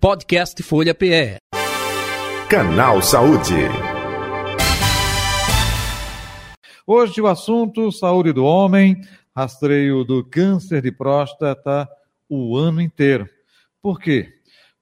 Podcast 0.00 0.62
Folha 0.62 0.94
PE. 0.94 1.36
Canal 2.48 3.02
Saúde. 3.02 3.52
Hoje 6.86 7.20
o 7.20 7.26
assunto 7.26 7.92
saúde 7.92 8.32
do 8.32 8.42
homem, 8.42 8.98
rastreio 9.36 10.02
do 10.02 10.24
câncer 10.24 10.80
de 10.80 10.90
próstata 10.90 11.86
o 12.30 12.56
ano 12.56 12.80
inteiro. 12.80 13.28
Por 13.82 14.00
quê? 14.00 14.32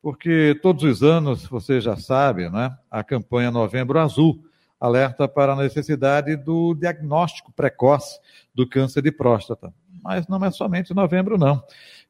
Porque 0.00 0.56
todos 0.62 0.84
os 0.84 1.02
anos, 1.02 1.45
você 1.46 1.80
já 1.80 1.96
sabe, 1.96 2.48
né? 2.48 2.77
A 2.89 3.03
campanha 3.03 3.50
Novembro 3.50 3.98
Azul 3.98 4.39
alerta 4.80 5.27
para 5.27 5.55
a 5.55 5.57
necessidade 5.57 6.37
do 6.37 6.75
diagnóstico 6.75 7.50
precoce 7.50 8.21
do 8.55 8.69
câncer 8.69 9.03
de 9.03 9.11
próstata. 9.11 9.75
Mas 10.00 10.29
não 10.29 10.45
é 10.45 10.50
somente 10.53 10.95
novembro, 10.95 11.37
não. 11.37 11.61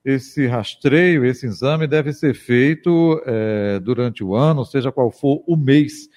Esse 0.04 0.46
rastreio, 0.46 1.24
esse 1.24 1.46
exame 1.46 1.86
deve 1.86 2.12
ser 2.12 2.34
feito 2.34 3.20
é, 3.26 3.80
durante 3.80 4.22
o 4.22 4.34
ano, 4.34 4.64
seja 4.64 4.92
qual 4.92 5.10
for 5.10 5.42
o 5.46 5.56
mês. 5.56 6.08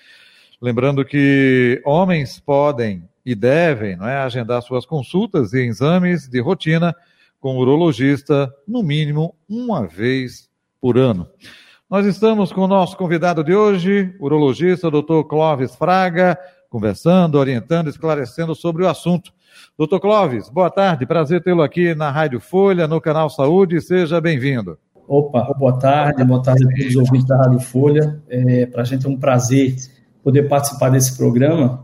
Lembrando 0.62 1.04
que 1.04 1.82
homens 1.86 2.40
podem 2.40 3.10
e 3.26 3.36
devem 3.36 3.96
não 3.96 4.08
é, 4.08 4.18
agendar 4.18 4.62
suas 4.62 4.86
consultas 4.86 5.54
e 5.54 5.60
exames 5.60 6.28
de 6.28 6.40
rotina 6.40 6.96
com 7.40 7.56
o 7.56 7.60
urologista, 7.60 8.54
no 8.68 8.84
mínimo 8.84 9.36
uma 9.50 9.88
vez 9.88 10.48
por 10.80 10.98
ano. 10.98 11.28
Nós 11.90 12.06
estamos 12.06 12.54
com 12.54 12.62
o 12.62 12.68
nosso 12.68 12.96
convidado 12.96 13.44
de 13.44 13.54
hoje, 13.54 14.16
urologista 14.20 14.90
Dr. 14.90 15.24
Clóvis 15.28 15.76
Fraga, 15.76 16.38
conversando, 16.72 17.36
orientando, 17.36 17.90
esclarecendo 17.90 18.56
sobre 18.56 18.84
o 18.84 18.88
assunto. 18.88 19.34
Doutor 19.78 20.00
Clóvis, 20.00 20.50
boa 20.50 20.70
tarde, 20.70 21.06
prazer 21.06 21.44
tê-lo 21.44 21.62
aqui 21.62 21.94
na 21.94 22.10
Rádio 22.10 22.40
Folha, 22.40 22.88
no 22.88 23.02
canal 23.02 23.30
Saúde, 23.30 23.82
seja 23.82 24.22
bem-vindo. 24.22 24.80
Opa, 25.06 25.54
boa 25.60 25.78
tarde, 25.78 26.24
boa 26.24 26.42
tarde 26.42 26.64
a 26.64 26.68
todos 26.70 26.86
os 26.86 26.96
ouvintes 26.96 27.28
da 27.28 27.36
Rádio 27.36 27.60
Folha. 27.60 28.22
É, 28.30 28.66
Para 28.68 28.84
a 28.84 28.86
gente 28.86 29.06
é 29.06 29.10
um 29.10 29.18
prazer 29.18 29.76
poder 30.24 30.44
participar 30.44 30.90
desse 30.90 31.18
programa 31.18 31.84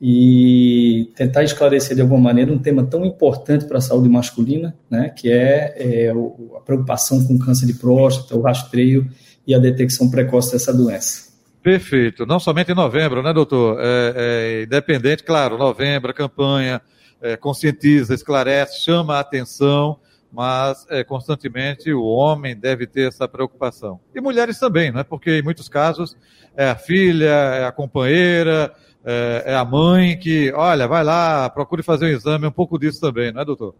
e 0.00 1.12
tentar 1.14 1.44
esclarecer 1.44 1.94
de 1.94 2.00
alguma 2.00 2.20
maneira 2.20 2.50
um 2.50 2.58
tema 2.58 2.82
tão 2.82 3.04
importante 3.04 3.66
para 3.66 3.76
a 3.76 3.82
saúde 3.82 4.08
masculina, 4.08 4.74
né, 4.88 5.10
que 5.10 5.30
é, 5.30 5.74
é 5.76 6.10
a 6.10 6.60
preocupação 6.60 7.22
com 7.26 7.38
câncer 7.38 7.66
de 7.66 7.74
próstata, 7.74 8.34
o 8.34 8.40
rastreio 8.40 9.06
e 9.46 9.54
a 9.54 9.58
detecção 9.58 10.10
precoce 10.10 10.52
dessa 10.52 10.72
doença. 10.72 11.33
Perfeito. 11.64 12.26
Não 12.26 12.38
somente 12.38 12.70
em 12.70 12.74
novembro, 12.74 13.22
né, 13.22 13.32
doutor? 13.32 13.78
É, 13.80 14.14
é 14.16 14.62
independente, 14.64 15.24
claro, 15.24 15.56
novembro, 15.56 16.12
campanha 16.12 16.78
é, 17.22 17.38
conscientiza, 17.38 18.12
esclarece, 18.12 18.84
chama 18.84 19.16
a 19.16 19.20
atenção, 19.20 19.98
mas 20.30 20.86
é, 20.90 21.02
constantemente 21.02 21.90
o 21.90 22.04
homem 22.04 22.54
deve 22.54 22.86
ter 22.86 23.08
essa 23.08 23.26
preocupação. 23.26 23.98
E 24.14 24.20
mulheres 24.20 24.58
também, 24.58 24.92
né? 24.92 25.02
Porque 25.02 25.38
em 25.38 25.42
muitos 25.42 25.66
casos 25.66 26.14
é 26.54 26.68
a 26.68 26.74
filha, 26.74 27.30
é 27.30 27.64
a 27.64 27.72
companheira, 27.72 28.70
é, 29.02 29.44
é 29.46 29.54
a 29.54 29.64
mãe 29.64 30.18
que, 30.18 30.52
olha, 30.52 30.86
vai 30.86 31.02
lá, 31.02 31.48
procure 31.48 31.82
fazer 31.82 32.04
um 32.04 32.08
exame, 32.08 32.46
um 32.46 32.52
pouco 32.52 32.78
disso 32.78 33.00
também, 33.00 33.32
não 33.32 33.40
é, 33.40 33.44
doutor? 33.46 33.74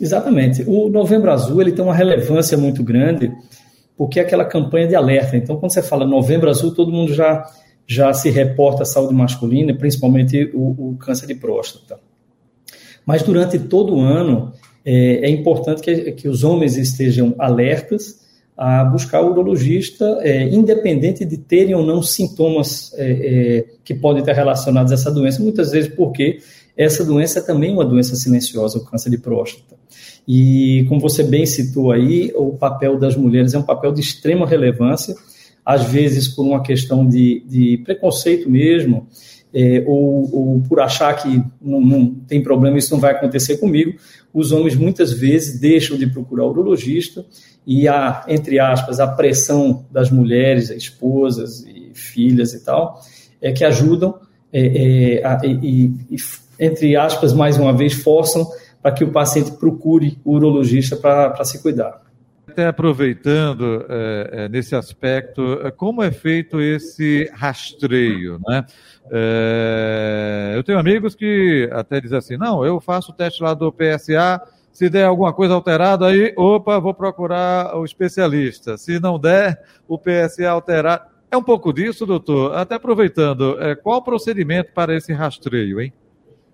Exatamente. 0.00 0.62
O 0.68 0.88
Novembro 0.88 1.32
Azul 1.32 1.60
ele 1.60 1.72
tem 1.72 1.84
uma 1.84 1.94
relevância 1.94 2.56
muito 2.56 2.84
grande 2.84 3.32
porque 4.02 4.18
é 4.18 4.24
aquela 4.24 4.44
campanha 4.44 4.88
de 4.88 4.96
alerta. 4.96 5.36
Então, 5.36 5.56
quando 5.58 5.72
você 5.72 5.80
fala 5.80 6.04
Novembro 6.04 6.50
Azul, 6.50 6.74
todo 6.74 6.90
mundo 6.90 7.14
já, 7.14 7.48
já 7.86 8.12
se 8.12 8.30
reporta 8.30 8.82
à 8.82 8.84
saúde 8.84 9.14
masculina, 9.14 9.72
principalmente 9.72 10.50
o, 10.52 10.90
o 10.90 10.96
câncer 10.96 11.28
de 11.28 11.36
próstata. 11.36 12.00
Mas 13.06 13.22
durante 13.22 13.60
todo 13.60 13.94
o 13.94 14.00
ano, 14.00 14.52
é, 14.84 15.26
é 15.26 15.30
importante 15.30 15.80
que, 15.80 16.10
que, 16.10 16.28
os 16.28 16.42
homens 16.42 16.76
estejam 16.76 17.32
alertas 17.38 18.20
a 18.56 18.82
buscar 18.82 19.22
o 19.22 19.30
urologista, 19.30 20.18
é, 20.22 20.48
independente 20.48 21.24
de 21.24 21.36
terem 21.36 21.76
ou 21.76 21.86
não 21.86 22.02
sintomas 22.02 22.92
é, 22.96 23.06
é 23.06 23.64
que 23.84 23.94
podem 23.94 24.18
estar 24.18 24.32
relacionados 24.32 24.90
a 24.90 24.96
essa 24.96 25.12
doença, 25.12 25.40
muitas 25.40 25.70
vezes 25.70 25.94
porque 25.94 26.40
essa 26.76 27.04
doença 27.04 27.38
é 27.38 27.42
também 27.42 27.72
uma 27.72 27.84
doença 27.84 28.16
silenciosa, 28.16 28.78
o 28.78 28.84
câncer 28.84 29.10
de 29.10 29.18
próstata. 29.18 29.76
E, 30.26 30.84
como 30.88 31.00
você 31.00 31.22
bem 31.22 31.44
citou 31.44 31.90
aí, 31.90 32.32
o 32.34 32.52
papel 32.52 32.98
das 32.98 33.16
mulheres 33.16 33.54
é 33.54 33.58
um 33.58 33.62
papel 33.62 33.92
de 33.92 34.00
extrema 34.00 34.46
relevância, 34.46 35.14
às 35.64 35.84
vezes 35.84 36.28
por 36.28 36.44
uma 36.44 36.62
questão 36.62 37.06
de, 37.06 37.44
de 37.46 37.78
preconceito 37.84 38.48
mesmo, 38.48 39.06
é, 39.54 39.84
ou, 39.86 40.34
ou, 40.34 40.62
por 40.62 40.80
achar 40.80 41.14
que 41.14 41.42
não, 41.60 41.80
não, 41.80 42.14
tem 42.26 42.42
problema, 42.42 42.78
isso 42.78 42.92
não 42.92 43.00
vai 43.00 43.12
acontecer 43.12 43.58
comigo, 43.58 43.98
os 44.32 44.50
homens 44.50 44.74
muitas 44.74 45.12
vezes 45.12 45.60
deixam 45.60 45.96
de 45.98 46.06
procurar 46.06 46.44
o 46.44 46.50
urologista 46.50 47.24
e 47.66 47.86
a, 47.86 48.24
entre 48.28 48.58
aspas, 48.58 48.98
a 48.98 49.06
pressão 49.06 49.84
das 49.90 50.10
mulheres, 50.10 50.70
esposas 50.70 51.64
e 51.66 51.90
filhas 51.92 52.54
e 52.54 52.64
tal, 52.64 53.00
é 53.42 53.52
que 53.52 53.64
ajudam 53.64 54.18
é, 54.52 55.18
é, 55.18 55.26
a, 55.26 55.40
e, 55.44 55.92
e, 56.10 56.16
entre 56.62 56.94
aspas, 56.94 57.32
mais 57.32 57.58
uma 57.58 57.72
vez, 57.72 57.92
forçam 57.92 58.48
para 58.80 58.92
que 58.92 59.02
o 59.02 59.10
paciente 59.10 59.50
procure 59.52 60.16
o 60.24 60.34
urologista 60.34 60.96
para 60.96 61.44
se 61.44 61.60
cuidar. 61.60 62.00
Até 62.46 62.66
aproveitando 62.66 63.84
é, 63.88 64.48
nesse 64.48 64.76
aspecto, 64.76 65.60
é, 65.64 65.70
como 65.70 66.02
é 66.02 66.12
feito 66.12 66.60
esse 66.60 67.28
rastreio, 67.34 68.40
né? 68.46 68.64
É, 69.10 70.52
eu 70.54 70.62
tenho 70.62 70.78
amigos 70.78 71.14
que 71.16 71.68
até 71.72 72.00
dizem 72.00 72.18
assim, 72.18 72.36
não, 72.36 72.64
eu 72.64 72.80
faço 72.80 73.10
o 73.10 73.14
teste 73.14 73.42
lá 73.42 73.54
do 73.54 73.72
PSA, 73.72 74.40
se 74.72 74.88
der 74.88 75.06
alguma 75.06 75.32
coisa 75.32 75.54
alterada 75.54 76.06
aí, 76.06 76.32
opa, 76.36 76.78
vou 76.78 76.94
procurar 76.94 77.76
o 77.76 77.84
especialista. 77.84 78.76
Se 78.76 79.00
não 79.00 79.18
der, 79.18 79.60
o 79.88 79.98
PSA 79.98 80.48
alterado. 80.48 81.06
É 81.30 81.36
um 81.36 81.42
pouco 81.42 81.72
disso, 81.72 82.06
doutor? 82.06 82.54
Até 82.54 82.76
aproveitando, 82.76 83.60
é, 83.60 83.74
qual 83.74 83.98
o 83.98 84.02
procedimento 84.02 84.72
para 84.72 84.94
esse 84.94 85.12
rastreio, 85.12 85.80
hein? 85.80 85.92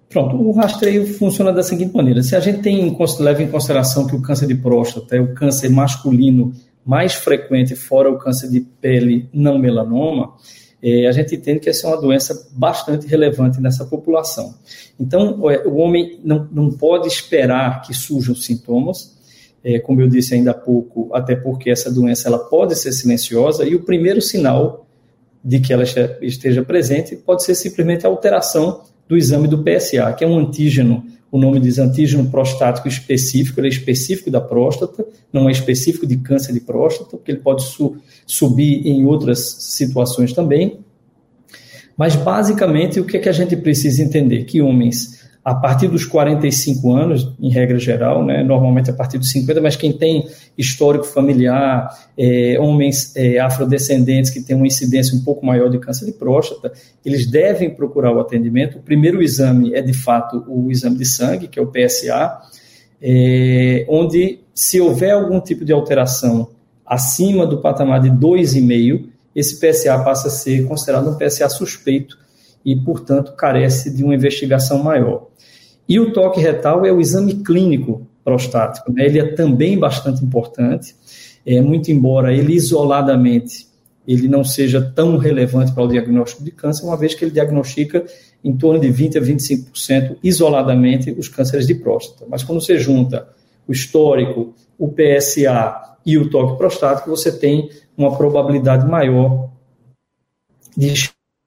Pronto, 0.09 0.37
o 0.37 0.53
rastreio 0.53 1.07
funciona 1.15 1.53
da 1.53 1.63
seguinte 1.63 1.95
maneira: 1.95 2.23
se 2.23 2.35
a 2.35 2.41
gente 2.41 2.61
tem, 2.61 2.97
leva 3.21 3.43
em 3.43 3.49
consideração 3.49 4.07
que 4.07 4.17
o 4.17 4.23
câncer 4.23 4.47
de 4.47 4.55
próstata 4.55 5.17
é 5.17 5.21
o 5.21 5.35
câncer 5.35 5.71
masculino 5.71 6.53
mais 6.85 7.15
frequente, 7.15 7.77
fora 7.77 8.11
o 8.11 8.17
câncer 8.17 8.51
de 8.51 8.61
pele 8.61 9.29
não 9.33 9.59
melanoma, 9.59 10.35
é, 10.83 11.07
a 11.07 11.13
gente 11.13 11.35
entende 11.35 11.61
que 11.61 11.69
essa 11.69 11.87
é 11.87 11.91
uma 11.91 12.01
doença 12.01 12.49
bastante 12.53 13.07
relevante 13.07 13.61
nessa 13.61 13.85
população. 13.85 14.55
Então, 14.99 15.39
o 15.67 15.77
homem 15.77 16.19
não, 16.25 16.49
não 16.51 16.71
pode 16.71 17.07
esperar 17.07 17.83
que 17.83 17.93
surjam 17.93 18.35
sintomas, 18.35 19.19
é, 19.63 19.79
como 19.79 20.01
eu 20.01 20.09
disse 20.09 20.35
ainda 20.35 20.53
há 20.53 20.55
pouco, 20.55 21.11
até 21.13 21.37
porque 21.37 21.69
essa 21.69 21.93
doença 21.93 22.29
ela 22.29 22.39
pode 22.39 22.75
ser 22.77 22.93
silenciosa 22.93 23.67
e 23.67 23.75
o 23.75 23.85
primeiro 23.85 24.23
sinal 24.23 24.87
de 25.45 25.61
que 25.61 25.73
ela 25.73 25.85
esteja 26.23 26.63
presente 26.63 27.17
pode 27.17 27.45
ser 27.45 27.55
simplesmente 27.55 28.07
a 28.07 28.09
alteração 28.09 28.83
do 29.09 29.17
exame 29.17 29.49
do 29.49 29.65
PSA, 29.65 30.13
que 30.13 30.23
é 30.23 30.27
um 30.27 30.39
antígeno, 30.39 31.05
o 31.31 31.39
nome 31.39 31.59
diz 31.59 31.79
antígeno 31.79 32.31
prostático 32.31 32.89
específico, 32.89 33.59
ele 33.61 33.69
é 33.69 33.71
específico 33.71 34.31
da 34.31 34.41
próstata, 34.41 35.05
não 35.33 35.49
é 35.49 35.53
específico 35.53 36.07
de 36.07 36.19
câncer 36.19 36.53
de 36.53 36.61
próstata, 36.61 37.17
porque 37.17 37.33
ele 37.33 37.41
pode 37.41 37.63
su 37.63 37.97
subir 38.27 38.87
em 38.87 39.05
outras 39.05 39.57
situações 39.61 40.33
também. 40.33 40.79
Mas, 41.97 42.15
basicamente, 42.15 43.01
o 43.01 43.05
que, 43.05 43.17
é 43.17 43.21
que 43.21 43.29
a 43.29 43.33
gente 43.33 43.57
precisa 43.57 44.03
entender? 44.03 44.45
Que 44.45 44.61
homens 44.63 45.18
a 45.49 45.55
partir 45.55 45.89
dos 45.89 46.05
45 46.05 46.93
anos, 46.93 47.33
em 47.41 47.49
regra 47.49 47.79
geral, 47.79 48.23
né, 48.23 48.43
normalmente 48.43 48.91
a 48.91 48.93
partir 48.93 49.17
dos 49.17 49.31
50, 49.31 49.63
mas 49.63 49.77
quem 49.77 49.91
tem 49.91 50.29
histórico 50.59 51.07
familiar, 51.07 51.89
é, 52.19 52.59
homens 52.61 53.17
é, 53.17 53.39
afrodescendentes 53.39 54.31
que 54.31 54.43
têm 54.43 54.55
uma 54.55 54.67
incidência 54.67 55.17
um 55.17 55.25
pouco 55.25 55.47
maior 55.47 55.71
de 55.71 55.79
câncer 55.79 56.05
de 56.05 56.13
próstata, 56.13 56.71
eles 57.03 57.27
devem 57.27 57.71
procurar 57.71 58.13
o 58.13 58.21
atendimento. 58.21 58.77
O 58.77 58.83
primeiro 58.83 59.23
exame 59.23 59.73
é, 59.73 59.81
de 59.81 59.95
fato, 59.95 60.45
o 60.47 60.71
exame 60.71 60.99
de 60.99 61.07
sangue, 61.07 61.49
que 61.49 61.59
é 61.59 61.63
o 61.63 61.67
PSA, 61.67 62.43
é, 63.01 63.87
onde, 63.89 64.41
se 64.53 64.79
houver 64.79 65.13
algum 65.13 65.41
tipo 65.41 65.65
de 65.65 65.73
alteração 65.73 66.51
acima 66.85 67.47
do 67.47 67.57
patamar 67.57 68.03
de 68.03 68.11
2,5, 68.11 69.07
esse 69.35 69.59
PSA 69.59 69.99
passa 70.01 70.29
a 70.29 70.31
ser 70.31 70.67
considerado 70.67 71.09
um 71.09 71.17
PSA 71.17 71.49
suspeito 71.49 72.19
e, 72.71 72.77
portanto, 72.77 73.33
carece 73.33 73.91
de 73.91 74.05
uma 74.05 74.15
investigação 74.15 74.83
maior. 74.83 75.29
E 75.89 75.99
o 75.99 76.13
toque 76.13 76.39
retal 76.39 76.85
é 76.85 76.93
o 76.93 77.01
exame 77.01 77.37
clínico 77.37 78.07
prostático, 78.23 78.93
né? 78.93 79.07
ele 79.07 79.19
é 79.19 79.33
também 79.33 79.79
bastante 79.79 80.23
importante, 80.23 80.95
é, 81.47 81.63
muito 81.63 81.91
embora 81.91 82.35
ele 82.35 82.53
isoladamente 82.53 83.67
ele 84.07 84.29
não 84.29 84.45
seja 84.45 84.83
tão 84.83 85.17
relevante 85.17 85.73
para 85.73 85.83
o 85.83 85.89
diagnóstico 85.89 86.45
de 86.45 86.51
câncer, 86.51 86.85
uma 86.85 86.97
vez 86.97 87.15
que 87.15 87.25
ele 87.25 87.31
diagnostica 87.31 88.05
em 88.45 88.55
torno 88.55 88.81
de 88.81 88.91
20 88.91 89.17
a 89.17 89.21
25% 89.23 90.17
isoladamente 90.23 91.11
os 91.13 91.29
cânceres 91.29 91.67
de 91.67 91.75
próstata. 91.75 92.27
Mas 92.29 92.43
quando 92.43 92.61
você 92.61 92.79
junta 92.79 93.29
o 93.67 93.73
histórico, 93.73 94.55
o 94.79 94.89
PSA 94.89 95.97
e 96.05 96.19
o 96.19 96.29
toque 96.29 96.59
prostático, 96.59 97.09
você 97.09 97.33
tem 97.33 97.71
uma 97.97 98.15
probabilidade 98.17 98.87
maior 98.87 99.51
de 100.77 100.89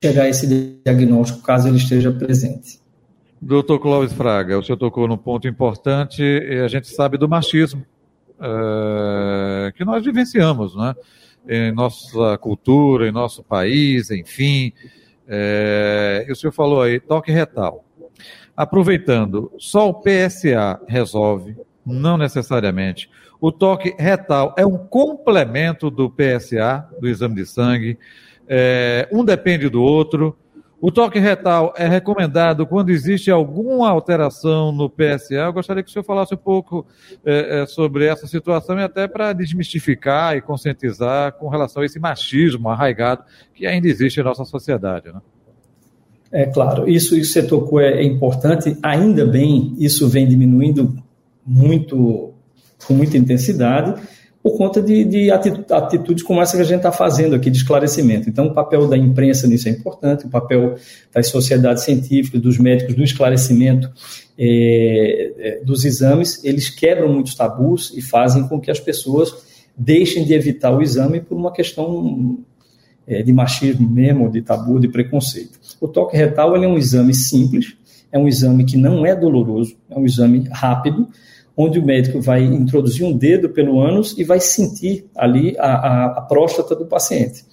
chegar 0.04 0.24
a 0.24 0.30
esse 0.30 0.82
diagnóstico, 0.84 1.42
caso 1.42 1.68
ele 1.68 1.78
esteja 1.78 2.12
presente. 2.12 2.80
Doutor 3.42 3.80
Clóvis 3.80 4.14
Fraga, 4.14 4.58
o 4.58 4.64
senhor 4.64 4.78
tocou 4.78 5.08
num 5.08 5.18
ponto 5.18 5.48
importante 5.48 6.22
e 6.22 6.60
a 6.60 6.68
gente 6.68 6.88
sabe 6.88 7.18
do 7.18 7.28
machismo 7.28 7.86
uh, 8.38 9.72
que 9.74 9.84
nós 9.84 10.04
vivenciamos, 10.04 10.76
né? 10.76 10.96
em 11.48 11.72
nossa 11.72 12.38
cultura, 12.38 13.08
em 13.08 13.12
nosso 13.12 13.44
país, 13.44 14.12
enfim. 14.12 14.74
É, 15.28 16.26
e 16.28 16.32
o 16.32 16.36
senhor 16.36 16.52
falou 16.52 16.82
aí, 16.82 17.00
toque 17.00 17.32
retal. 17.32 17.86
Aproveitando, 18.56 19.52
só 19.58 19.90
o 19.90 20.02
PSA 20.02 20.80
resolve, 20.88 21.56
não 21.86 22.18
necessariamente. 22.18 23.10
O 23.40 23.52
toque 23.52 23.96
retal 23.98 24.54
é 24.58 24.66
um 24.66 24.78
complemento 24.78 25.90
do 25.90 26.10
PSA, 26.12 26.88
do 27.00 27.08
exame 27.08 27.36
de 27.36 27.46
sangue. 27.46 27.98
É, 28.54 29.08
um 29.10 29.24
depende 29.24 29.70
do 29.70 29.82
outro. 29.82 30.36
O 30.82 30.92
toque 30.92 31.20
retal 31.20 31.74
é 31.78 31.88
recomendado 31.88 32.68
quando 32.68 32.90
existe 32.90 33.32
alguma 33.32 33.90
alteração 33.90 34.74
no 34.74 34.90
PSA. 34.90 35.36
Eu 35.36 35.54
gostaria 35.54 35.82
que 35.82 35.90
o 35.90 35.94
senhor 35.94 36.04
falasse 36.04 36.34
um 36.34 36.38
pouco 36.38 36.86
é, 37.24 37.62
é, 37.62 37.66
sobre 37.66 38.06
essa 38.06 38.28
situação 38.28 38.78
e 38.78 38.84
até 38.84 39.08
para 39.08 39.32
desmistificar 39.32 40.36
e 40.36 40.42
conscientizar 40.42 41.32
com 41.34 41.48
relação 41.48 41.82
a 41.82 41.86
esse 41.86 41.98
machismo 41.98 42.68
arraigado 42.68 43.24
que 43.54 43.66
ainda 43.66 43.88
existe 43.88 44.20
em 44.20 44.24
nossa 44.24 44.44
sociedade. 44.44 45.14
Né? 45.14 45.22
É 46.30 46.46
claro, 46.48 46.90
isso, 46.90 47.16
isso 47.16 47.34
que 47.34 47.42
você 47.42 47.48
tocou 47.48 47.80
é, 47.80 48.02
é 48.02 48.04
importante. 48.04 48.76
Ainda 48.84 49.26
bem, 49.26 49.76
isso 49.78 50.10
vem 50.10 50.28
diminuindo 50.28 50.94
muito, 51.46 52.34
com 52.86 52.96
muita 52.96 53.18
intensidade 53.18 54.02
por 54.44 54.58
conta 54.58 54.82
de, 54.82 55.04
de 55.04 55.32
atitudes 55.32 56.24
como 56.24 56.42
essa 56.42 56.56
que 56.56 56.64
a 56.64 56.66
gente 56.66 56.78
está 56.78 56.92
fazendo 56.92 57.36
aqui 57.36 57.50
de 57.52 57.58
esclarecimento. 57.58 58.28
Então, 58.28 58.48
o 58.48 58.54
papel 58.54 58.88
da 58.88 58.98
imprensa 58.98 59.48
nisso 59.48 59.70
é 59.70 59.72
importante, 59.72 60.26
o 60.26 60.30
papel 60.30 60.76
das 61.14 61.28
sociedades 61.28 61.84
científicas, 61.84 62.42
dos 62.42 62.58
médicos, 62.58 62.96
do 62.96 63.04
esclarecimento 63.04 63.92
é, 64.38 65.34
é, 65.38 65.64
dos 65.64 65.86
exames, 65.86 66.44
eles 66.44 66.70
quebram 66.70 67.14
muitos 67.14 67.36
tabus 67.36 67.94
e 67.96 68.02
fazem 68.02 68.48
com 68.48 68.60
que 68.60 68.72
as 68.72 68.80
pessoas 68.80 69.32
deixem 69.78 70.26
de 70.26 70.34
evitar 70.34 70.76
o 70.76 70.82
exame 70.82 71.22
por 71.22 71.38
uma 71.38 71.52
questão 71.52 72.40
é, 73.08 73.22
de 73.22 73.32
machismo 73.32 73.88
mesmo, 73.88 74.32
de 74.32 74.42
tabu, 74.42 74.80
de 74.80 74.88
preconceito. 74.88 75.60
O 75.80 75.88
toque 75.88 76.18
retal 76.18 76.56
é 76.56 76.68
um 76.68 76.78
exame 76.78 77.14
simples, 77.14 77.76
é 78.12 78.18
um 78.18 78.28
exame 78.28 78.66
que 78.66 78.78
não 78.78 79.06
é 79.06 79.16
doloroso, 79.16 79.76
é 79.90 79.98
um 79.98 80.06
exame 80.06 80.48
rápido, 80.52 81.08
onde 81.62 81.80
o 81.80 81.86
médico 81.86 82.20
vai 82.20 82.44
introduzir 82.44 83.06
um 83.06 83.16
dedo 83.16 83.50
pelo 83.50 83.80
ânus 83.80 84.18
e 84.18 84.24
vai 84.24 84.40
sentir 84.40 85.06
ali 85.16 85.56
a, 85.60 85.74
a, 85.74 86.06
a 86.06 86.22
próstata 86.22 86.76
do 86.76 86.86
paciente. 86.86 87.44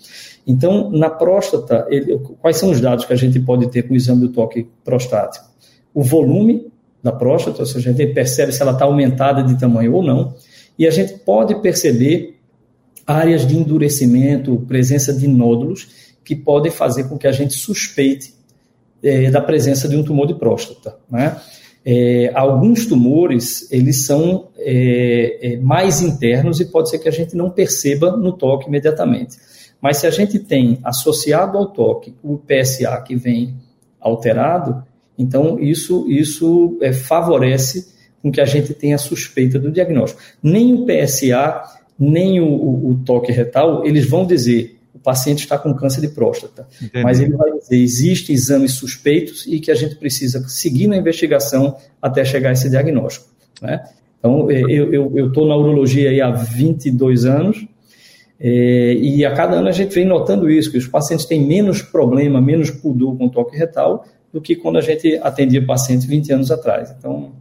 Então, 0.47 0.91
na 0.91 1.11
próstata, 1.11 1.87
ele, 1.91 2.19
quais 2.41 2.57
são 2.57 2.71
os 2.71 2.81
dados 2.81 3.05
que 3.05 3.13
a 3.13 3.17
gente 3.17 3.39
pode 3.39 3.71
ter 3.71 3.83
com 3.83 3.93
o 3.93 3.97
exame 3.97 4.23
do 4.23 4.29
toque 4.31 4.67
prostático? 4.83 5.47
O 5.93 6.03
volume 6.03 6.67
da 7.03 7.13
próstata, 7.13 7.61
ou 7.61 7.67
seja, 7.67 7.91
a 7.91 7.93
gente 7.93 8.15
percebe 8.15 8.53
se 8.53 8.63
ela 8.63 8.73
está 8.73 8.85
aumentada 8.85 9.43
de 9.43 9.59
tamanho 9.59 9.95
ou 9.95 10.03
não, 10.03 10.35
e 10.79 10.87
a 10.87 10.91
gente 10.91 11.19
pode 11.19 11.61
perceber 11.61 12.39
áreas 13.07 13.47
de 13.47 13.57
endurecimento, 13.57 14.65
presença 14.67 15.13
de 15.13 15.27
nódulos, 15.29 15.89
que 16.25 16.37
podem 16.37 16.71
fazer 16.71 17.05
com 17.05 17.19
que 17.19 17.27
a 17.27 17.33
gente 17.33 17.55
suspeite 17.55 18.35
é, 19.03 19.31
da 19.31 19.41
presença 19.41 19.89
de 19.89 19.97
um 19.97 20.03
tumor 20.03 20.27
de 20.27 20.35
próstata. 20.35 20.97
Né? 21.11 21.37
É, 21.91 22.31
alguns 22.35 22.85
tumores, 22.85 23.67
eles 23.73 24.05
são 24.05 24.49
é, 24.59 25.55
é, 25.55 25.57
mais 25.57 26.03
internos 26.03 26.61
e 26.61 26.67
pode 26.67 26.91
ser 26.91 26.99
que 26.99 27.09
a 27.09 27.13
gente 27.13 27.35
não 27.35 27.49
perceba 27.49 28.15
no 28.15 28.31
toque 28.31 28.69
imediatamente. 28.69 29.39
Mas 29.81 29.97
se 29.97 30.07
a 30.07 30.11
gente 30.11 30.39
tem 30.39 30.79
associado 30.85 31.57
ao 31.57 31.69
toque 31.69 32.15
o 32.23 32.37
PSA 32.37 32.95
que 33.01 33.17
vem 33.17 33.55
alterado, 33.99 34.85
então 35.17 35.59
isso, 35.59 36.05
isso 36.11 36.77
é, 36.83 36.93
favorece 36.93 37.89
com 38.21 38.31
que 38.31 38.43
a 38.43 38.45
gente 38.45 38.75
tenha 38.75 38.99
suspeita 38.99 39.59
do 39.59 39.73
diagnóstico. 39.73 40.21
Nem 40.43 40.75
o 40.75 40.85
PSA, 40.85 41.63
nem 41.99 42.39
o, 42.39 42.49
o, 42.49 42.91
o 42.91 42.95
toque 43.03 43.33
retal, 43.33 43.87
eles 43.87 44.07
vão 44.07 44.27
dizer 44.27 44.78
o 44.99 45.03
paciente 45.03 45.41
está 45.41 45.57
com 45.57 45.73
câncer 45.75 46.01
de 46.01 46.09
próstata. 46.09 46.67
Entendi. 46.83 47.05
Mas 47.05 47.21
ele 47.21 47.37
vai 47.37 47.53
dizer, 47.53 47.77
existem 47.77 48.35
exames 48.35 48.73
suspeitos 48.73 49.47
e 49.47 49.61
que 49.61 49.71
a 49.71 49.75
gente 49.75 49.95
precisa 49.95 50.47
seguir 50.49 50.89
na 50.89 50.97
investigação 50.97 51.77
até 52.03 52.25
chegar 52.25 52.51
a 52.51 52.53
esse 52.53 52.69
diagnóstico. 52.69 53.27
Né? 53.63 53.85
Então, 54.19 54.51
é, 54.51 54.61
eu 54.61 55.29
estou 55.29 55.47
na 55.47 55.57
urologia 55.57 56.11
aí 56.11 56.21
há 56.21 56.31
22 56.31 57.25
anos 57.25 57.65
é, 58.41 58.95
e 58.95 59.25
a 59.25 59.33
cada 59.33 59.57
ano 59.57 59.69
a 59.69 59.73
gente 59.73 59.95
vem 59.95 60.05
notando 60.05 60.51
isso, 60.51 60.71
que 60.71 60.79
os 60.79 60.87
pacientes 60.87 61.25
têm 61.27 61.45
menos 61.45 61.81
problema, 61.83 62.41
menos 62.41 62.71
pudor 62.71 63.17
com 63.17 63.29
toque 63.29 63.57
retal 63.57 64.05
do 64.33 64.41
que 64.41 64.57
quando 64.57 64.79
a 64.79 64.81
gente 64.81 65.17
atendia 65.23 65.65
pacientes 65.65 66.07
20 66.07 66.33
anos 66.33 66.51
atrás. 66.51 66.95
Então, 66.97 67.33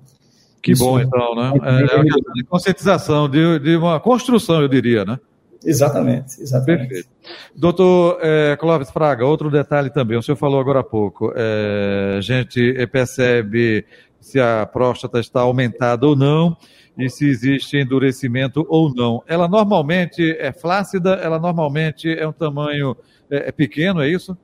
que 0.61 0.75
bom, 0.75 0.99
então, 0.99 1.35
né? 1.35 1.53
É, 1.63 1.95
é 1.95 1.97
uma 1.97 2.43
conscientização, 2.49 3.29
de, 3.29 3.59
de 3.59 3.75
uma 3.75 3.99
construção, 3.99 4.61
eu 4.61 4.67
diria, 4.67 5.05
né? 5.05 5.19
Exatamente, 5.65 6.41
exatamente. 6.41 6.87
Perfeito. 6.87 7.09
Doutor 7.55 8.19
é, 8.21 8.55
Clóvis 8.57 8.89
Fraga, 8.89 9.25
outro 9.25 9.49
detalhe 9.49 9.89
também, 9.89 10.17
o 10.17 10.21
senhor 10.21 10.37
falou 10.37 10.59
agora 10.59 10.79
há 10.79 10.83
pouco, 10.83 11.33
é, 11.35 12.15
a 12.17 12.21
gente 12.21 12.87
percebe 12.87 13.85
se 14.19 14.39
a 14.39 14.65
próstata 14.65 15.19
está 15.19 15.41
aumentada 15.41 16.05
ou 16.05 16.15
não 16.15 16.55
e 16.97 17.09
se 17.09 17.27
existe 17.27 17.77
endurecimento 17.77 18.65
ou 18.67 18.93
não. 18.93 19.21
Ela 19.27 19.47
normalmente 19.47 20.35
é 20.39 20.51
flácida, 20.51 21.11
ela 21.13 21.39
normalmente 21.39 22.09
é 22.09 22.27
um 22.27 22.33
tamanho 22.33 22.95
é, 23.29 23.49
é 23.49 23.51
pequeno, 23.51 24.01
é 24.01 24.09
isso? 24.09 24.37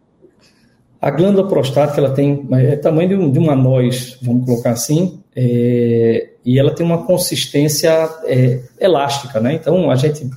A 1.02 1.12
glândula 1.12 1.48
prostática 1.50 2.00
ela 2.00 2.12
tem 2.12 2.48
é 2.52 2.78
tamanho 2.78 3.10
de, 3.10 3.16
um, 3.16 3.32
de 3.32 3.40
uma 3.40 3.56
noz, 3.56 4.18
vamos 4.22 4.46
colocar 4.46 4.72
assim, 4.72 5.22
é, 5.36 6.30
e 6.46 6.58
ela 6.58 6.74
tem 6.74 6.86
uma 6.86 7.06
consistência 7.06 8.10
é, 8.26 8.62
elástica, 8.80 9.40
né? 9.42 9.54
Então 9.54 9.92
a 9.92 9.96
gente 9.96 10.30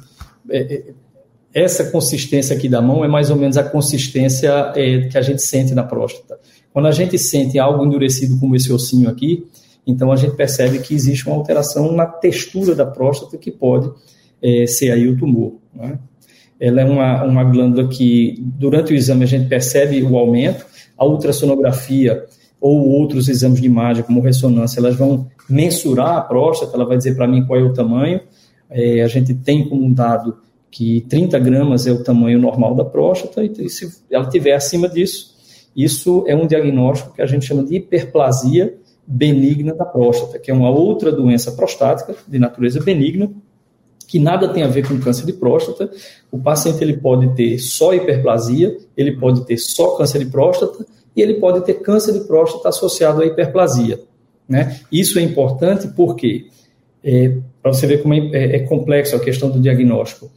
essa 1.52 1.90
consistência 1.90 2.54
aqui 2.54 2.68
da 2.68 2.82
mão 2.82 3.04
é 3.04 3.08
mais 3.08 3.30
ou 3.30 3.36
menos 3.36 3.56
a 3.56 3.64
consistência 3.64 4.72
é, 4.74 5.08
que 5.08 5.16
a 5.16 5.22
gente 5.22 5.42
sente 5.42 5.74
na 5.74 5.82
próstata. 5.82 6.38
Quando 6.72 6.86
a 6.86 6.92
gente 6.92 7.18
sente 7.18 7.58
algo 7.58 7.84
endurecido 7.84 8.38
como 8.38 8.54
esse 8.54 8.70
ossinho 8.70 9.08
aqui, 9.08 9.46
então 9.86 10.12
a 10.12 10.16
gente 10.16 10.36
percebe 10.36 10.80
que 10.80 10.94
existe 10.94 11.26
uma 11.26 11.36
alteração 11.36 11.92
na 11.92 12.04
textura 12.04 12.74
da 12.74 12.84
próstata 12.84 13.38
que 13.38 13.50
pode 13.50 13.90
é, 14.42 14.66
ser 14.66 14.90
aí 14.90 15.08
o 15.08 15.16
tumor. 15.16 15.54
Né? 15.74 15.98
Ela 16.60 16.82
é 16.82 16.84
uma, 16.84 17.24
uma 17.24 17.44
glândula 17.44 17.88
que, 17.88 18.34
durante 18.38 18.92
o 18.92 18.96
exame, 18.96 19.24
a 19.24 19.26
gente 19.26 19.48
percebe 19.48 20.02
o 20.02 20.18
aumento, 20.18 20.66
a 20.98 21.06
ultrassonografia 21.06 22.24
ou 22.60 22.88
outros 22.88 23.28
exames 23.28 23.60
de 23.60 23.66
imagem, 23.66 24.02
como 24.02 24.20
ressonância, 24.20 24.80
elas 24.80 24.96
vão 24.96 25.26
mensurar 25.48 26.16
a 26.16 26.20
próstata, 26.20 26.74
ela 26.74 26.84
vai 26.84 26.96
dizer 26.96 27.14
para 27.14 27.26
mim 27.26 27.44
qual 27.46 27.58
é 27.58 27.62
o 27.62 27.72
tamanho, 27.72 28.20
é, 28.70 29.02
a 29.02 29.08
gente 29.08 29.34
tem 29.34 29.68
como 29.68 29.84
um 29.84 29.92
dado 29.92 30.38
que 30.70 31.02
30 31.08 31.38
gramas 31.38 31.86
é 31.86 31.92
o 31.92 32.02
tamanho 32.02 32.38
normal 32.38 32.74
da 32.74 32.84
próstata, 32.84 33.42
e 33.42 33.68
se 33.70 34.02
ela 34.10 34.28
tiver 34.28 34.54
acima 34.54 34.88
disso, 34.88 35.34
isso 35.74 36.24
é 36.26 36.34
um 36.34 36.46
diagnóstico 36.46 37.14
que 37.14 37.22
a 37.22 37.26
gente 37.26 37.46
chama 37.46 37.62
de 37.62 37.76
hiperplasia 37.76 38.76
benigna 39.06 39.74
da 39.74 39.84
próstata, 39.84 40.38
que 40.38 40.50
é 40.50 40.54
uma 40.54 40.70
outra 40.70 41.12
doença 41.12 41.52
prostática 41.52 42.14
de 42.26 42.38
natureza 42.38 42.82
benigna, 42.82 43.30
que 44.06 44.18
nada 44.18 44.48
tem 44.48 44.62
a 44.62 44.68
ver 44.68 44.86
com 44.86 44.98
câncer 45.00 45.26
de 45.26 45.32
próstata. 45.32 45.90
O 46.30 46.38
paciente 46.38 46.82
ele 46.82 46.96
pode 46.96 47.34
ter 47.34 47.58
só 47.58 47.94
hiperplasia, 47.94 48.76
ele 48.96 49.16
pode 49.16 49.44
ter 49.44 49.58
só 49.58 49.96
câncer 49.96 50.20
de 50.20 50.26
próstata 50.26 50.86
e 51.14 51.22
ele 51.22 51.34
pode 51.34 51.64
ter 51.64 51.74
câncer 51.74 52.12
de 52.12 52.20
próstata 52.20 52.68
associado 52.68 53.22
à 53.22 53.26
hiperplasia. 53.26 54.00
Né? 54.48 54.80
Isso 54.90 55.18
é 55.18 55.22
importante 55.22 55.88
porque 55.88 56.46
é, 57.02 57.36
para 57.62 57.72
você 57.72 57.86
ver 57.86 58.02
como 58.02 58.14
é, 58.14 58.18
é, 58.32 58.56
é 58.56 58.58
complexo 58.60 59.16
a 59.16 59.20
questão 59.20 59.50
do 59.50 59.60
diagnóstico. 59.60 60.30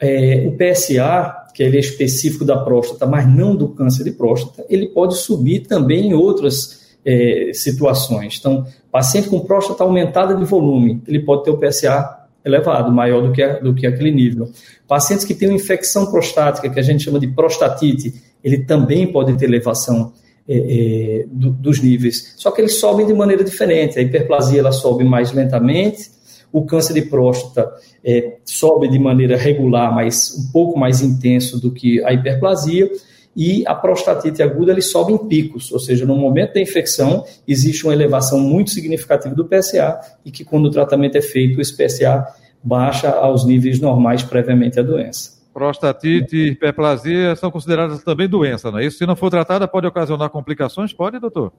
É, 0.00 0.44
o 0.46 0.52
PSA, 0.52 1.46
que 1.54 1.62
ele 1.62 1.76
é 1.76 1.80
específico 1.80 2.44
da 2.44 2.56
próstata, 2.56 3.06
mas 3.06 3.26
não 3.26 3.54
do 3.54 3.68
câncer 3.68 4.04
de 4.04 4.10
próstata, 4.12 4.64
ele 4.68 4.88
pode 4.88 5.16
subir 5.16 5.60
também 5.60 6.08
em 6.08 6.14
outras 6.14 6.96
é, 7.04 7.50
situações. 7.54 8.36
Então, 8.38 8.66
paciente 8.90 9.28
com 9.28 9.40
próstata 9.40 9.84
aumentada 9.84 10.34
de 10.34 10.44
volume, 10.44 11.00
ele 11.06 11.20
pode 11.20 11.44
ter 11.44 11.50
o 11.50 11.58
PSA 11.58 12.18
elevado, 12.44 12.90
maior 12.90 13.22
do 13.22 13.32
que, 13.32 13.46
do 13.60 13.74
que 13.74 13.86
aquele 13.86 14.10
nível. 14.10 14.50
Pacientes 14.86 15.24
que 15.24 15.34
têm 15.34 15.48
uma 15.48 15.56
infecção 15.56 16.10
prostática, 16.10 16.68
que 16.68 16.78
a 16.78 16.82
gente 16.82 17.04
chama 17.04 17.20
de 17.20 17.28
prostatite, 17.28 18.14
ele 18.42 18.64
também 18.64 19.06
pode 19.06 19.36
ter 19.36 19.44
elevação 19.44 20.12
é, 20.48 20.56
é, 20.56 21.24
do, 21.28 21.50
dos 21.50 21.80
níveis. 21.80 22.34
Só 22.36 22.50
que 22.50 22.60
eles 22.60 22.74
sobem 22.74 23.06
de 23.06 23.14
maneira 23.14 23.44
diferente. 23.44 23.98
A 23.98 24.02
hiperplasia 24.02 24.58
ela 24.58 24.72
sobe 24.72 25.04
mais 25.04 25.32
lentamente, 25.32 26.10
o 26.52 26.64
câncer 26.64 26.92
de 26.92 27.02
próstata 27.02 27.72
é, 28.04 28.36
sobe 28.44 28.88
de 28.88 28.98
maneira 28.98 29.36
regular, 29.36 29.92
mas 29.94 30.36
um 30.38 30.52
pouco 30.52 30.78
mais 30.78 31.00
intenso 31.00 31.60
do 31.60 31.72
que 31.72 32.04
a 32.04 32.12
hiperplasia. 32.12 32.90
E 33.34 33.64
a 33.66 33.74
prostatite 33.74 34.42
aguda 34.42 34.72
ele 34.72 34.82
sobe 34.82 35.14
em 35.14 35.16
picos, 35.16 35.72
ou 35.72 35.78
seja, 35.78 36.04
no 36.04 36.14
momento 36.14 36.52
da 36.52 36.60
infecção 36.60 37.24
existe 37.48 37.82
uma 37.84 37.94
elevação 37.94 38.38
muito 38.38 38.70
significativa 38.70 39.34
do 39.34 39.46
PSA 39.46 39.98
e 40.22 40.30
que 40.30 40.44
quando 40.44 40.66
o 40.66 40.70
tratamento 40.70 41.16
é 41.16 41.22
feito, 41.22 41.58
esse 41.58 41.74
PSA 41.74 42.26
baixa 42.62 43.08
aos 43.08 43.46
níveis 43.46 43.80
normais 43.80 44.22
previamente 44.22 44.78
à 44.78 44.82
doença. 44.82 45.40
Prostatite 45.52 46.36
e 46.36 46.48
hiperplasia 46.50 47.34
são 47.36 47.50
consideradas 47.50 48.04
também 48.04 48.28
doença, 48.28 48.70
não 48.70 48.78
é 48.78 48.86
isso? 48.86 48.98
Se 48.98 49.06
não 49.06 49.16
for 49.16 49.30
tratada, 49.30 49.66
pode 49.66 49.86
ocasionar 49.86 50.28
complicações? 50.28 50.92
Pode, 50.92 51.18
doutor? 51.18 51.52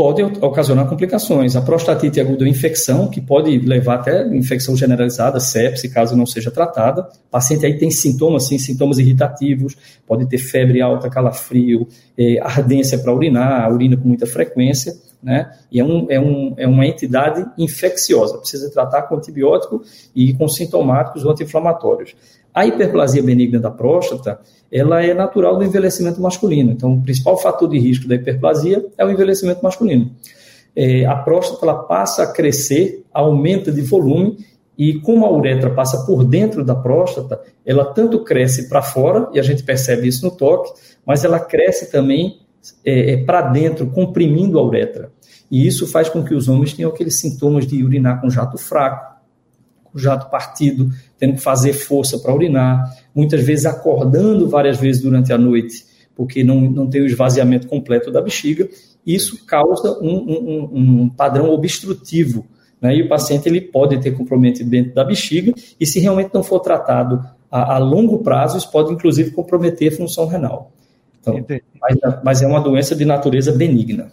Pode 0.00 0.22
ocasionar 0.22 0.88
complicações. 0.88 1.56
A 1.56 1.60
prostatite 1.60 2.18
aguda 2.18 2.42
é 2.42 2.46
uma 2.46 2.48
infecção 2.48 3.06
que 3.06 3.20
pode 3.20 3.58
levar 3.58 3.96
até 3.96 4.26
infecção 4.34 4.74
generalizada, 4.74 5.38
sepse, 5.38 5.90
caso 5.90 6.16
não 6.16 6.24
seja 6.24 6.50
tratada. 6.50 7.02
O 7.02 7.30
paciente 7.30 7.66
aí 7.66 7.76
tem 7.76 7.90
sintomas, 7.90 8.48
sim, 8.48 8.56
sintomas 8.56 8.96
irritativos, 8.96 9.76
pode 10.06 10.26
ter 10.26 10.38
febre 10.38 10.80
alta, 10.80 11.10
calafrio, 11.10 11.86
é, 12.16 12.40
ardência 12.40 12.96
para 12.96 13.14
urinar, 13.14 13.70
urina 13.70 13.94
com 13.94 14.08
muita 14.08 14.24
frequência, 14.24 14.94
né? 15.22 15.52
E 15.70 15.80
é, 15.80 15.84
um, 15.84 16.06
é, 16.08 16.20
um, 16.20 16.54
é 16.56 16.66
uma 16.66 16.86
entidade 16.86 17.46
infecciosa, 17.58 18.38
precisa 18.38 18.70
tratar 18.70 19.02
com 19.02 19.16
antibiótico 19.16 19.82
e 20.14 20.32
com 20.34 20.48
sintomáticos 20.48 21.24
ou 21.24 21.32
anti-inflamatórios. 21.32 22.14
A 22.52 22.66
hiperplasia 22.66 23.22
benigna 23.22 23.60
da 23.60 23.70
próstata, 23.70 24.40
ela 24.72 25.04
é 25.04 25.14
natural 25.14 25.56
do 25.56 25.64
envelhecimento 25.64 26.20
masculino. 26.20 26.72
Então, 26.72 26.94
o 26.94 27.02
principal 27.02 27.38
fator 27.38 27.68
de 27.68 27.78
risco 27.78 28.08
da 28.08 28.16
hiperplasia 28.16 28.84
é 28.98 29.04
o 29.04 29.10
envelhecimento 29.10 29.62
masculino. 29.62 30.10
É, 30.74 31.04
a 31.04 31.16
próstata 31.16 31.64
ela 31.64 31.82
passa 31.84 32.22
a 32.22 32.32
crescer, 32.32 33.04
aumenta 33.12 33.70
de 33.70 33.82
volume 33.82 34.38
e 34.78 34.98
como 35.00 35.26
a 35.26 35.30
uretra 35.30 35.70
passa 35.70 36.06
por 36.06 36.24
dentro 36.24 36.64
da 36.64 36.74
próstata, 36.74 37.40
ela 37.66 37.84
tanto 37.84 38.24
cresce 38.24 38.68
para 38.68 38.80
fora, 38.80 39.28
e 39.32 39.38
a 39.38 39.42
gente 39.42 39.62
percebe 39.62 40.08
isso 40.08 40.24
no 40.24 40.30
toque, 40.30 40.72
mas 41.04 41.22
ela 41.22 41.38
cresce 41.38 41.90
também 41.90 42.40
é, 42.84 43.12
é, 43.12 43.16
para 43.16 43.42
dentro, 43.42 43.86
comprimindo 43.86 44.58
a 44.58 44.64
uretra. 44.64 45.12
E 45.50 45.66
isso 45.66 45.86
faz 45.86 46.08
com 46.08 46.22
que 46.22 46.34
os 46.34 46.48
homens 46.48 46.72
tenham 46.72 46.90
aqueles 46.90 47.18
sintomas 47.18 47.66
de 47.66 47.82
urinar 47.82 48.20
com 48.20 48.30
jato 48.30 48.56
fraco, 48.56 49.16
com 49.84 49.98
jato 49.98 50.30
partido, 50.30 50.90
tendo 51.18 51.34
que 51.34 51.40
fazer 51.40 51.72
força 51.72 52.18
para 52.18 52.34
urinar, 52.34 52.96
muitas 53.14 53.42
vezes 53.42 53.66
acordando 53.66 54.48
várias 54.48 54.78
vezes 54.78 55.02
durante 55.02 55.32
a 55.32 55.38
noite, 55.38 55.84
porque 56.14 56.44
não, 56.44 56.60
não 56.60 56.88
tem 56.88 57.00
o 57.00 57.06
esvaziamento 57.06 57.66
completo 57.66 58.10
da 58.10 58.20
bexiga. 58.20 58.68
Isso 59.04 59.44
causa 59.46 59.98
um, 60.00 60.16
um, 60.16 61.02
um 61.02 61.08
padrão 61.08 61.50
obstrutivo. 61.50 62.46
Né? 62.80 62.96
E 62.96 63.02
o 63.02 63.08
paciente 63.08 63.48
ele 63.48 63.60
pode 63.60 63.98
ter 64.00 64.12
comprometimento 64.12 64.94
da 64.94 65.04
bexiga, 65.04 65.52
e 65.78 65.86
se 65.86 65.98
realmente 65.98 66.30
não 66.32 66.42
for 66.42 66.60
tratado 66.60 67.24
a, 67.50 67.74
a 67.74 67.78
longo 67.78 68.18
prazo, 68.18 68.56
isso 68.56 68.70
pode 68.70 68.92
inclusive 68.92 69.32
comprometer 69.32 69.92
a 69.92 69.96
função 69.96 70.26
renal. 70.26 70.72
Então, 71.20 71.44
mas, 71.80 71.98
mas, 72.24 72.42
é 72.42 72.46
uma 72.46 72.60
doença 72.60 72.96
de 72.96 73.04
natureza 73.04 73.52
benigna. 73.52 74.10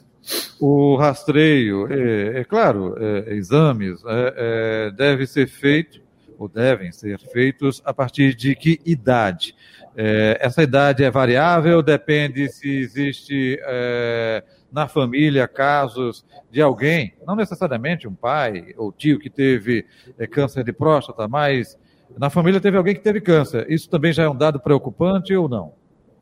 O 0.59 0.95
rastreio, 0.97 1.87
é, 1.91 2.41
é 2.41 2.43
claro, 2.43 2.95
é, 2.99 3.33
exames 3.35 4.01
é, 4.05 4.33
é, 4.37 4.91
deve 4.91 5.25
ser 5.25 5.47
feito 5.47 6.01
ou 6.37 6.47
devem 6.47 6.91
ser 6.91 7.19
feitos 7.19 7.81
a 7.85 7.93
partir 7.93 8.35
de 8.35 8.55
que 8.55 8.79
idade? 8.85 9.55
É, 9.95 10.37
essa 10.39 10.61
idade 10.61 11.03
é 11.03 11.09
variável, 11.09 11.81
depende 11.81 12.49
se 12.49 12.69
existe 12.69 13.59
é, 13.63 14.43
na 14.71 14.87
família 14.87 15.47
casos 15.47 16.25
de 16.51 16.61
alguém, 16.61 17.13
não 17.25 17.35
necessariamente 17.35 18.07
um 18.07 18.13
pai 18.13 18.73
ou 18.77 18.91
tio 18.91 19.17
que 19.17 19.29
teve 19.29 19.85
é, 20.19 20.27
câncer 20.27 20.63
de 20.63 20.73
próstata, 20.73 21.27
mas 21.27 21.77
na 22.17 22.29
família 22.29 22.61
teve 22.61 22.77
alguém 22.77 22.93
que 22.93 23.01
teve 23.01 23.21
câncer. 23.21 23.65
Isso 23.69 23.89
também 23.89 24.13
já 24.13 24.23
é 24.23 24.29
um 24.29 24.35
dado 24.35 24.59
preocupante 24.59 25.35
ou 25.35 25.49
não? 25.49 25.73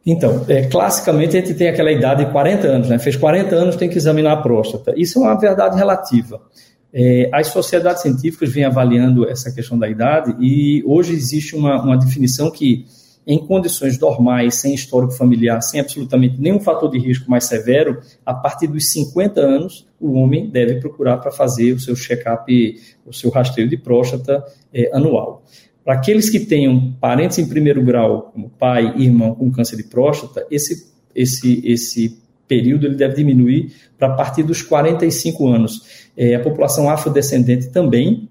Então, 0.06 0.46
é, 0.48 0.68
classicamente 0.68 1.36
a 1.36 1.40
gente 1.40 1.56
tem 1.56 1.68
aquela 1.68 1.92
idade 1.92 2.26
de 2.26 2.32
40 2.32 2.68
anos, 2.68 2.90
né? 2.90 3.00
Fez 3.00 3.16
40 3.16 3.56
anos, 3.56 3.76
tem 3.76 3.90
que 3.90 3.98
examinar 3.98 4.34
a 4.34 4.38
próstata. 4.38 4.94
Isso 4.96 5.18
é 5.18 5.22
uma 5.24 5.40
verdade 5.40 5.76
relativa. 5.76 6.40
É, 6.94 7.28
as 7.34 7.48
sociedades 7.48 8.04
científicas 8.04 8.54
vêm 8.54 8.66
avaliando 8.66 9.28
essa 9.28 9.52
questão 9.52 9.78
da 9.78 9.90
idade 9.90 10.36
e 10.40 10.84
hoje 10.86 11.14
existe 11.14 11.56
uma, 11.56 11.82
uma 11.82 11.98
definição 11.98 12.52
que, 12.52 12.86
em 13.26 13.40
condições 13.40 14.00
normais, 14.00 14.56
sem 14.56 14.76
histórico 14.76 15.12
familiar, 15.12 15.60
sem 15.62 15.80
absolutamente 15.80 16.40
nenhum 16.40 16.60
fator 16.60 16.90
de 16.90 17.00
risco 17.00 17.30
mais 17.30 17.46
severo, 17.46 18.00
a 18.24 18.34
partir 18.34 18.68
dos 18.68 18.90
50 18.92 19.42
anos, 19.42 19.88
o 20.00 20.14
homem 20.14 20.50
deve 20.50 20.76
procurar 20.76 21.18
para 21.18 21.32
fazer 21.32 21.74
o 21.74 21.80
seu 21.80 21.96
check-up, 21.96 22.80
o 23.06 23.12
seu 23.12 23.32
rastreio 23.32 23.68
de 23.68 23.76
próstata 23.76 24.46
é, 24.72 24.90
anual. 24.94 25.44
Para 25.86 25.94
aqueles 25.94 26.32
que 26.32 26.40
tenham 26.40 26.94
parentes 27.00 27.38
em 27.38 27.48
primeiro 27.48 27.84
grau, 27.84 28.32
como 28.34 28.50
pai 28.50 28.96
e 28.98 29.06
irmão 29.06 29.36
com 29.36 29.52
câncer 29.52 29.78
de 29.78 29.84
próstata, 29.84 30.44
esse, 30.50 30.92
esse, 31.14 31.62
esse 31.64 32.18
período 32.48 32.88
ele 32.88 32.96
deve 32.96 33.14
diminuir 33.14 33.72
para 33.96 34.10
partir 34.10 34.42
dos 34.42 34.64
45 34.64 35.48
anos. 35.48 36.08
É, 36.18 36.34
a 36.34 36.40
população 36.40 36.90
afrodescendente 36.90 37.70
também, 37.70 38.28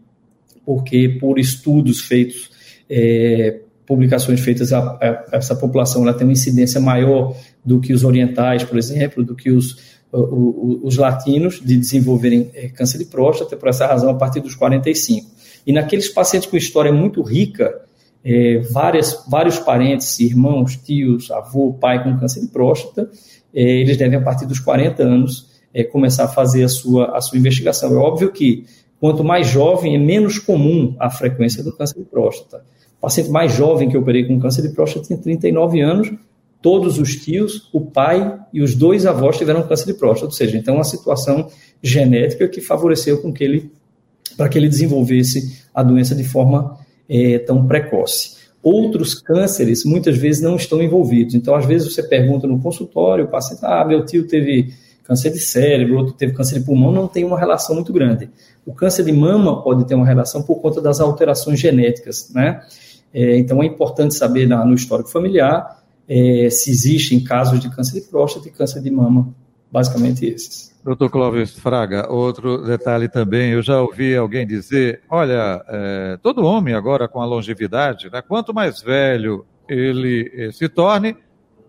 porque 0.67 1.09
por 1.21 1.39
estudos 1.39 2.01
feitos, 2.01 2.51
é, 2.91 3.61
publicações 3.87 4.41
feitas, 4.41 4.73
a, 4.73 4.81
a, 4.81 5.37
essa 5.37 5.55
população 5.55 6.03
ela 6.03 6.13
tem 6.13 6.27
uma 6.27 6.33
incidência 6.33 6.81
maior 6.81 7.37
do 7.65 7.81
que 7.81 7.93
os 7.93 8.03
orientais, 8.03 8.65
por 8.65 8.77
exemplo, 8.77 9.23
do 9.23 9.37
que 9.37 9.53
os, 9.53 9.77
os, 10.11 10.81
os 10.83 10.97
latinos 10.97 11.61
de 11.65 11.77
desenvolverem 11.77 12.51
é, 12.53 12.69
câncer 12.69 12.99
de 12.99 13.05
próstata, 13.05 13.57
por 13.57 13.69
essa 13.69 13.87
razão, 13.87 14.11
a 14.11 14.15
partir 14.15 14.41
dos 14.41 14.57
45. 14.57 15.34
E 15.67 15.73
naqueles 15.73 16.09
pacientes 16.09 16.49
com 16.49 16.57
história 16.57 16.93
muito 16.93 17.23
rica, 17.23 17.83
é, 18.25 18.59
várias, 18.71 19.25
vários 19.29 19.59
parentes, 19.59 20.19
irmãos, 20.21 20.77
tios, 20.77 21.31
avô, 21.31 21.75
pai 21.75 22.03
com 22.03 22.19
câncer 22.19 22.41
de 22.41 22.49
próstata, 22.49 23.11
é, 23.55 23.63
eles 23.63 23.97
devem, 23.97 24.19
a 24.19 24.23
partir 24.23 24.47
dos 24.47 24.59
40 24.59 25.03
anos, 25.03 25.51
é, 25.73 25.85
começar 25.85 26.25
a 26.25 26.29
fazer 26.29 26.65
a 26.65 26.69
sua, 26.69 27.17
a 27.17 27.21
sua 27.21 27.39
investigação. 27.39 27.93
É 27.93 27.97
óbvio 27.97 28.33
que 28.33 28.65
quanto 29.01 29.23
mais 29.23 29.47
jovem, 29.47 29.95
é 29.95 29.99
menos 29.99 30.39
comum 30.39 30.97
a 30.99 31.11
frequência 31.11 31.63
do 31.63 31.73
câncer 31.77 31.99
de 31.99 32.05
próstata. 32.05 32.65
O 32.97 33.01
paciente 33.03 33.31
mais 33.31 33.53
jovem 33.53 33.89
que 33.89 33.97
eu 33.97 34.01
operei 34.01 34.25
com 34.25 34.41
câncer 34.41 34.63
de 34.63 34.71
próstata 34.71 35.07
tem 35.07 35.17
39 35.19 35.81
anos, 35.81 36.11
todos 36.63 36.99
os 36.99 37.17
tios, 37.17 37.69
o 37.75 37.83
pai 37.83 38.41
e 38.51 38.63
os 38.63 38.75
dois 38.75 39.05
avós 39.05 39.37
tiveram 39.37 39.69
câncer 39.69 39.85
de 39.85 39.93
próstata, 39.93 40.27
ou 40.27 40.33
seja, 40.33 40.57
então 40.57 40.77
uma 40.77 40.85
situação 40.85 41.51
genética 41.83 42.49
que 42.49 42.63
favoreceu 42.63 43.21
com 43.21 43.31
que 43.31 43.45
ele, 43.45 43.71
para 44.37 44.49
que 44.49 44.59
ele 44.59 44.69
desenvolvesse 44.69 45.63
a 45.75 45.83
doença 45.83 46.15
de 46.15 46.25
forma 46.25 46.79
é, 47.09 47.39
tão 47.39 47.67
precoce. 47.67 48.35
Outros 48.63 49.15
cânceres 49.15 49.85
muitas 49.85 50.17
vezes 50.17 50.43
não 50.43 50.57
estão 50.57 50.83
envolvidos. 50.83 51.35
Então, 51.35 51.55
às 51.55 51.67
vezes 51.67 51.93
você 51.93 52.03
pergunta 52.03 52.47
no 52.47 52.59
consultório, 52.59 53.27
o 53.27 53.29
paciente, 53.29 53.61
ah, 53.63 53.85
meu 53.85 54.05
tio 54.07 54.27
teve 54.27 54.73
câncer 55.05 55.31
de 55.31 55.39
cérebro, 55.39 55.99
outro 55.99 56.15
teve 56.15 56.33
câncer 56.33 56.59
de 56.59 56.65
pulmão, 56.65 56.91
não 56.91 57.07
tem 57.07 57.25
uma 57.25 57.39
relação 57.39 57.75
muito 57.75 57.93
grande. 57.93 58.31
O 58.65 58.73
câncer 58.73 59.05
de 59.05 59.13
mama 59.13 59.63
pode 59.63 59.87
ter 59.87 59.95
uma 59.95 60.07
relação 60.07 60.43
por 60.43 60.57
conta 60.57 60.81
das 60.81 60.99
alterações 60.99 61.61
genéticas, 61.61 62.31
né? 62.35 62.63
É, 63.13 63.37
então 63.37 63.63
é 63.63 63.67
importante 63.67 64.15
saber 64.15 64.49
na, 64.49 64.65
no 64.65 64.75
histórico 64.75 65.09
familiar 65.09 65.85
é, 66.09 66.49
se 66.51 66.71
existem 66.71 67.23
casos 67.23 67.61
de 67.61 67.71
câncer 67.71 68.01
de 68.01 68.09
próstata 68.09 68.49
e 68.49 68.51
câncer 68.51 68.83
de 68.83 68.91
mama, 68.91 69.29
basicamente 69.71 70.27
esses. 70.27 70.74
Doutor 70.85 71.09
Clóvis 71.09 71.59
Fraga, 71.59 72.13
outro 72.13 72.63
detalhe 72.63 73.09
também, 73.09 73.53
eu 73.53 73.63
já 73.63 73.81
ouvi 73.81 74.15
alguém 74.15 74.47
dizer, 74.47 75.01
olha, 75.09 75.65
é, 75.67 76.19
todo 76.23 76.45
homem 76.45 76.75
agora 76.75 77.09
com 77.09 77.23
a 77.23 77.25
longevidade, 77.25 78.11
né, 78.13 78.21
quanto 78.21 78.53
mais 78.53 78.83
velho 78.83 79.47
ele 79.67 80.31
eh, 80.35 80.53
se 80.53 80.69
torne, 80.69 81.17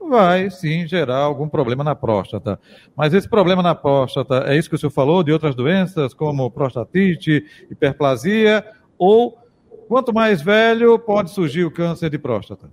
vai 0.09 0.49
sim 0.49 0.85
gerar 0.85 1.19
algum 1.19 1.47
problema 1.47 1.83
na 1.83 1.95
próstata. 1.95 2.59
Mas 2.95 3.13
esse 3.13 3.27
problema 3.27 3.63
na 3.63 3.73
próstata, 3.73 4.43
é 4.47 4.57
isso 4.57 4.69
que 4.69 4.75
o 4.75 4.77
senhor 4.77 4.91
falou, 4.91 5.23
de 5.23 5.31
outras 5.31 5.55
doenças, 5.55 6.13
como 6.13 6.51
prostatite, 6.51 7.43
hiperplasia, 7.71 8.65
ou 8.97 9.37
quanto 9.87 10.13
mais 10.13 10.41
velho 10.41 10.99
pode 10.99 11.31
surgir 11.31 11.63
o 11.63 11.71
câncer 11.71 12.09
de 12.09 12.17
próstata? 12.17 12.69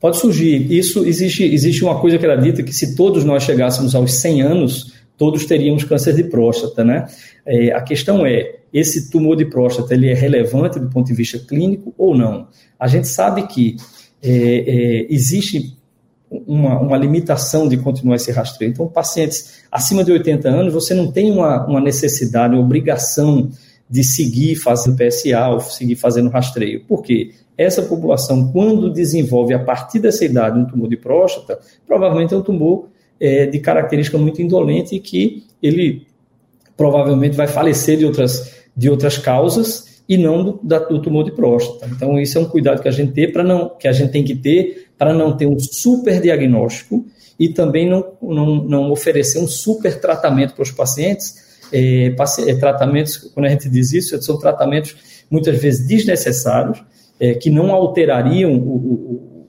Pode 0.00 0.16
surgir. 0.16 0.72
Isso 0.72 1.04
existe, 1.04 1.44
existe 1.44 1.84
uma 1.84 2.00
coisa 2.00 2.16
que 2.16 2.24
era 2.24 2.36
dita 2.36 2.62
que 2.62 2.72
se 2.72 2.96
todos 2.96 3.24
nós 3.24 3.42
chegássemos 3.42 3.94
aos 3.94 4.14
100 4.14 4.42
anos, 4.42 4.99
todos 5.20 5.44
teríamos 5.44 5.84
câncer 5.84 6.14
de 6.14 6.24
próstata, 6.24 6.82
né? 6.82 7.06
É, 7.44 7.72
a 7.72 7.82
questão 7.82 8.24
é, 8.24 8.60
esse 8.72 9.10
tumor 9.10 9.36
de 9.36 9.44
próstata, 9.44 9.92
ele 9.92 10.08
é 10.08 10.14
relevante 10.14 10.80
do 10.80 10.88
ponto 10.88 11.08
de 11.08 11.12
vista 11.12 11.38
clínico 11.38 11.92
ou 11.98 12.16
não? 12.16 12.48
A 12.78 12.88
gente 12.88 13.06
sabe 13.06 13.46
que 13.46 13.76
é, 14.22 14.30
é, 14.30 15.06
existe 15.10 15.76
uma, 16.30 16.80
uma, 16.80 16.96
limitação 16.96 17.68
de 17.68 17.76
continuar 17.76 18.16
esse 18.16 18.32
rastreio. 18.32 18.70
Então, 18.70 18.88
pacientes 18.88 19.60
acima 19.70 20.02
de 20.02 20.10
80 20.10 20.48
anos, 20.48 20.72
você 20.72 20.94
não 20.94 21.12
tem 21.12 21.30
uma, 21.30 21.66
uma 21.66 21.82
necessidade, 21.82 22.54
uma 22.54 22.64
obrigação 22.64 23.50
de 23.90 24.02
seguir 24.02 24.56
fazendo 24.56 24.96
PSA 24.96 25.48
ou 25.50 25.60
seguir 25.60 25.96
fazendo 25.96 26.30
rastreio. 26.30 26.82
Por 26.86 27.02
quê? 27.02 27.34
Essa 27.58 27.82
população, 27.82 28.50
quando 28.50 28.90
desenvolve 28.90 29.52
a 29.52 29.58
partir 29.58 29.98
dessa 29.98 30.24
idade 30.24 30.58
um 30.58 30.64
tumor 30.64 30.88
de 30.88 30.96
próstata, 30.96 31.58
provavelmente 31.86 32.32
é 32.32 32.38
um 32.38 32.42
tumor 32.42 32.88
é, 33.20 33.46
de 33.46 33.58
característica 33.60 34.16
muito 34.16 34.40
indolente 34.40 34.96
e 34.96 35.00
que 35.00 35.44
ele 35.62 36.06
provavelmente 36.76 37.36
vai 37.36 37.46
falecer 37.46 37.98
de 37.98 38.06
outras, 38.06 38.54
de 38.74 38.88
outras 38.88 39.18
causas 39.18 40.02
e 40.08 40.16
não 40.16 40.42
do, 40.42 40.60
do 40.62 41.02
tumor 41.02 41.24
de 41.24 41.32
próstata. 41.32 41.86
Então, 41.94 42.18
isso 42.18 42.38
é 42.38 42.40
um 42.40 42.46
cuidado 42.46 42.80
que 42.80 42.88
a 42.88 42.92
gente 42.92 43.12
tem 43.12 43.30
para 43.30 43.44
não 43.44 43.68
que 43.68 43.86
a 43.86 43.92
gente 43.92 44.10
tem 44.10 44.24
que 44.24 44.34
ter 44.34 44.88
para 44.96 45.12
não 45.12 45.36
ter 45.36 45.46
um 45.46 45.58
super 45.58 46.20
diagnóstico 46.20 47.06
e 47.38 47.48
também 47.50 47.88
não, 47.88 48.12
não, 48.20 48.64
não 48.64 48.90
oferecer 48.90 49.38
um 49.38 49.46
super 49.46 50.00
tratamento 50.00 50.54
para 50.54 50.62
os 50.62 50.70
pacientes. 50.70 51.50
É, 51.72 52.14
é, 52.46 52.54
tratamentos, 52.56 53.16
quando 53.32 53.46
a 53.46 53.48
gente 53.48 53.68
diz 53.68 53.92
isso, 53.92 54.20
são 54.20 54.38
tratamentos 54.38 55.24
muitas 55.30 55.56
vezes 55.60 55.86
desnecessários, 55.86 56.82
é, 57.20 57.34
que 57.34 57.48
não 57.48 57.70
alterariam 57.70 58.54
o, 58.54 58.74
o, 58.74 59.46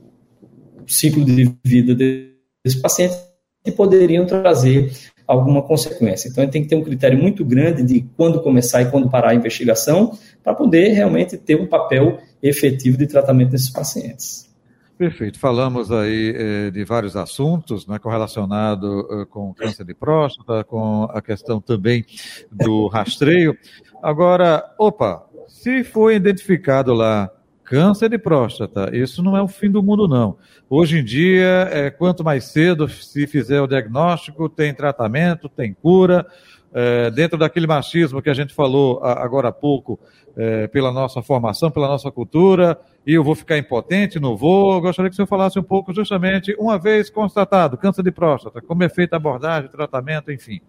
o 0.84 0.88
ciclo 0.88 1.26
de 1.26 1.52
vida 1.66 1.96
desse 1.96 2.80
paciente 2.80 3.16
e 3.66 3.72
poderiam 3.72 4.26
trazer 4.26 4.92
alguma 5.28 5.62
consequência. 5.62 6.28
Então, 6.28 6.44
gente 6.44 6.52
tem 6.52 6.64
que 6.64 6.70
ter 6.70 6.76
um 6.76 6.84
critério 6.84 7.18
muito 7.18 7.46
grande 7.46 7.84
de 7.84 8.02
quando 8.18 8.42
começar 8.42 8.82
e 8.82 8.92
quando 8.92 9.10
parar 9.10 9.30
a 9.30 9.36
investigação, 9.36 10.18
para 10.44 10.54
poder 10.54 10.90
realmente 10.90 11.38
ter 11.38 11.56
um 11.56 11.68
papel 11.68 12.20
efetivo 12.44 12.98
de 12.98 13.08
tratamento 13.08 13.52
desses 13.52 13.70
pacientes. 13.70 14.52
Perfeito. 14.98 15.40
Falamos 15.40 15.92
aí 15.92 16.36
eh, 16.36 16.70
de 16.70 16.84
vários 16.84 17.16
assuntos, 17.16 17.88
né, 17.88 17.98
correlacionado 17.98 19.08
eh, 19.10 19.26
com 19.26 19.52
câncer 19.52 19.84
de 19.84 19.96
próstata, 19.96 20.64
com 20.64 21.06
a 21.06 21.22
questão 21.22 21.60
também 21.60 22.06
do 22.52 22.88
rastreio. 22.88 23.58
Agora, 24.04 24.64
opa, 24.78 25.26
se 25.48 25.84
foi 25.84 26.16
identificado 26.16 26.94
lá 26.94 27.32
câncer 27.72 28.10
de 28.10 28.18
próstata, 28.18 28.90
isso 28.94 29.24
não 29.24 29.38
é 29.38 29.42
o 29.42 29.48
fim 29.48 29.72
do 29.72 29.82
mundo, 29.82 30.06
não. 30.06 30.36
Hoje 30.70 31.00
em 31.00 31.04
dia, 31.06 31.70
é, 31.72 31.90
quanto 31.90 32.22
mais 32.22 32.44
cedo 32.44 32.90
se 32.90 33.26
fizer 33.26 33.62
o 33.62 33.68
diagnóstico, 33.68 34.50
tem 34.50 34.74
tratamento, 34.74 35.48
tem 35.48 35.74
cura. 35.74 36.28
É, 36.74 37.10
dentro 37.12 37.38
daquele 37.38 37.66
machismo 37.66 38.22
que 38.22 38.30
a 38.30 38.34
gente 38.34 38.54
falou 38.54 39.02
agora 39.02 39.48
há 39.48 39.52
pouco, 39.54 39.98
é, 40.36 40.68
pela 40.68 40.92
nossa 40.92 41.22
formação, 41.22 41.72
pela 41.72 41.88
nossa 41.88 42.12
cultura, 42.12 42.78
e 43.08 43.14
eu 43.14 43.24
vou 43.24 43.36
ficar 43.36 43.58
impotente, 43.58 44.20
não 44.20 44.36
vou. 44.36 44.74
Eu 44.74 44.82
gostaria 44.82 45.10
que 45.10 45.14
o 45.14 45.16
senhor 45.16 45.28
falasse 45.28 45.58
um 45.58 45.64
pouco 45.64 45.94
justamente, 45.94 46.54
uma 46.60 46.78
vez 46.78 47.10
constatado, 47.10 47.78
câncer 47.78 48.04
de 48.04 48.12
próstata, 48.12 48.62
como 48.62 48.84
é 48.84 48.90
feita 48.90 49.16
a 49.16 49.18
abordagem, 49.18 49.72
tratamento, 49.72 50.30
enfim. 50.30 50.60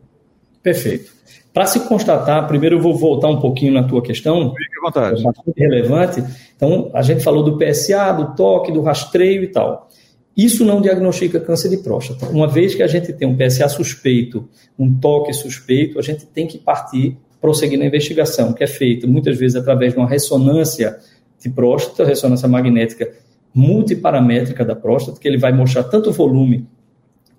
Perfeito. 0.62 1.12
Para 1.52 1.66
se 1.66 1.80
constatar, 1.80 2.46
primeiro 2.46 2.76
eu 2.76 2.80
vou 2.80 2.96
voltar 2.96 3.28
um 3.28 3.38
pouquinho 3.38 3.72
na 3.72 3.82
tua 3.82 4.00
questão. 4.00 4.54
Fique 4.54 4.78
à 4.78 4.86
vontade. 4.86 5.20
É 5.20 5.24
bastante 5.24 5.52
relevante. 5.58 6.24
Então, 6.56 6.90
a 6.94 7.02
gente 7.02 7.22
falou 7.22 7.42
do 7.42 7.58
PSA, 7.58 8.12
do 8.12 8.34
toque, 8.34 8.72
do 8.72 8.80
rastreio 8.80 9.42
e 9.42 9.48
tal. 9.48 9.88
Isso 10.34 10.64
não 10.64 10.80
diagnostica 10.80 11.38
câncer 11.38 11.68
de 11.68 11.76
próstata. 11.78 12.26
Uma 12.30 12.48
vez 12.48 12.74
que 12.74 12.82
a 12.82 12.86
gente 12.86 13.12
tem 13.12 13.28
um 13.28 13.36
PSA 13.36 13.68
suspeito, 13.68 14.48
um 14.78 14.98
toque 14.98 15.32
suspeito, 15.34 15.98
a 15.98 16.02
gente 16.02 16.24
tem 16.24 16.46
que 16.46 16.56
partir, 16.56 17.18
prosseguir 17.38 17.78
na 17.78 17.84
investigação, 17.84 18.54
que 18.54 18.64
é 18.64 18.66
feita 18.66 19.06
muitas 19.06 19.36
vezes 19.36 19.56
através 19.56 19.92
de 19.92 19.98
uma 19.98 20.08
ressonância 20.08 20.96
de 21.38 21.50
próstata, 21.50 22.04
ressonância 22.04 22.48
magnética 22.48 23.12
multiparamétrica 23.54 24.64
da 24.64 24.74
próstata, 24.74 25.20
que 25.20 25.28
ele 25.28 25.36
vai 25.36 25.52
mostrar 25.52 25.84
tanto 25.84 26.08
o 26.08 26.12
volume 26.12 26.66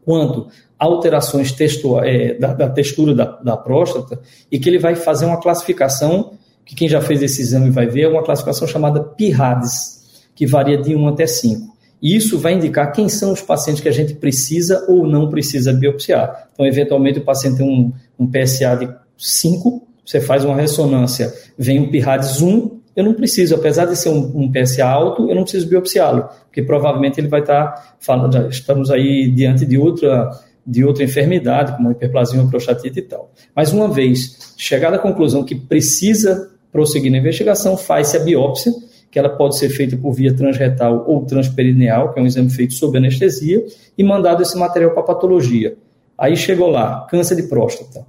quanto 0.06 0.48
alterações 0.84 1.56
é, 2.04 2.34
da, 2.34 2.54
da, 2.54 2.70
textura 2.70 3.16
da, 3.16 3.26
da, 3.42 3.56
próstata, 3.56 4.20
e 4.52 4.60
que 4.60 4.70
ele 4.70 4.78
vai 4.78 4.96
fazer 4.96 5.26
uma 5.26 5.40
classificação, 5.40 6.34
que 6.66 6.76
quem 6.76 6.90
já 6.90 7.00
fez 7.00 7.22
esse 7.22 7.42
exame 7.42 7.70
vai 7.70 7.88
ver, 7.88 8.02
é 8.02 8.08
uma 8.08 8.24
classificação 8.24 8.68
chamada 8.68 9.02
PIRADS, 9.02 10.28
que 10.36 10.46
varia 10.46 10.78
de 10.78 10.94
1 10.94 11.08
até 11.08 11.26
5. 11.26 11.74
E 12.02 12.16
isso 12.18 12.38
vai 12.38 12.54
indicar 12.54 12.92
quem 12.92 13.08
são 13.08 13.32
os 13.32 13.42
pacientes 13.42 13.82
que 13.82 13.88
a 13.88 13.94
gente 13.94 14.16
precisa 14.16 14.86
ou 14.90 15.08
não 15.08 15.30
precisa 15.30 15.72
biopsiar. 15.72 16.50
Então, 16.54 16.66
eventualmente, 16.66 17.20
o 17.20 17.24
paciente 17.24 17.58
tem 17.58 17.66
um, 17.66 17.94
um 18.20 18.30
PSA 18.30 18.76
de 18.76 18.94
5, 19.18 19.88
você 20.06 20.20
faz 20.20 20.44
uma 20.44 20.56
ressonância, 20.56 21.34
vem 21.58 21.80
um 21.80 21.90
PIRADS 21.90 22.42
1, 22.42 22.82
eu 22.94 23.04
não 23.06 23.14
preciso, 23.14 23.56
apesar 23.56 23.86
de 23.86 23.96
ser 23.96 24.10
um, 24.10 24.32
um 24.36 24.52
PSA 24.52 24.86
alto, 24.86 25.30
eu 25.30 25.36
não 25.36 25.44
preciso 25.44 25.68
biopsiá-lo, 25.68 26.28
porque 26.46 26.62
provavelmente 26.62 27.20
ele 27.20 27.30
vai 27.30 27.40
estar 27.40 27.96
falando, 28.00 28.34
já 28.34 28.48
estamos 28.48 28.92
aí 28.92 29.32
diante 29.32 29.66
de 29.66 29.78
outra 29.78 30.30
de 30.66 30.84
outra 30.84 31.04
enfermidade, 31.04 31.76
como 31.76 31.92
hiperplasia 31.92 32.42
ou 32.42 32.50
prostatite 32.50 33.00
e 33.00 33.02
tal. 33.02 33.32
Mas 33.56 33.72
uma 33.72 33.88
vez 33.88 34.54
chegada 34.58 34.96
à 34.96 35.00
conclusão 35.00 35.44
que 35.44 35.56
precisa 35.56 36.52
prosseguir 36.72 37.12
na 37.12 37.18
investigação, 37.18 37.78
faz-se 37.78 38.18
a 38.18 38.20
biópsia, 38.20 38.74
que 39.12 39.20
ela 39.20 39.30
pode 39.30 39.58
ser 39.58 39.70
feita 39.70 39.96
por 39.96 40.14
via 40.14 40.36
transretal 40.36 41.06
ou 41.08 41.24
transperineal, 41.26 42.12
que 42.12 42.20
é 42.20 42.24
um 42.24 42.26
exame 42.26 42.50
feito 42.50 42.74
sob 42.74 42.98
anestesia, 42.98 43.64
e 43.98 44.04
mandado 44.04 44.42
esse 44.42 44.58
material 44.58 44.92
para 44.92 45.04
patologia. 45.04 45.76
Aí 46.18 46.36
chegou 46.36 46.70
lá, 46.70 47.06
câncer 47.10 47.36
de 47.36 47.44
próstata. 47.44 48.06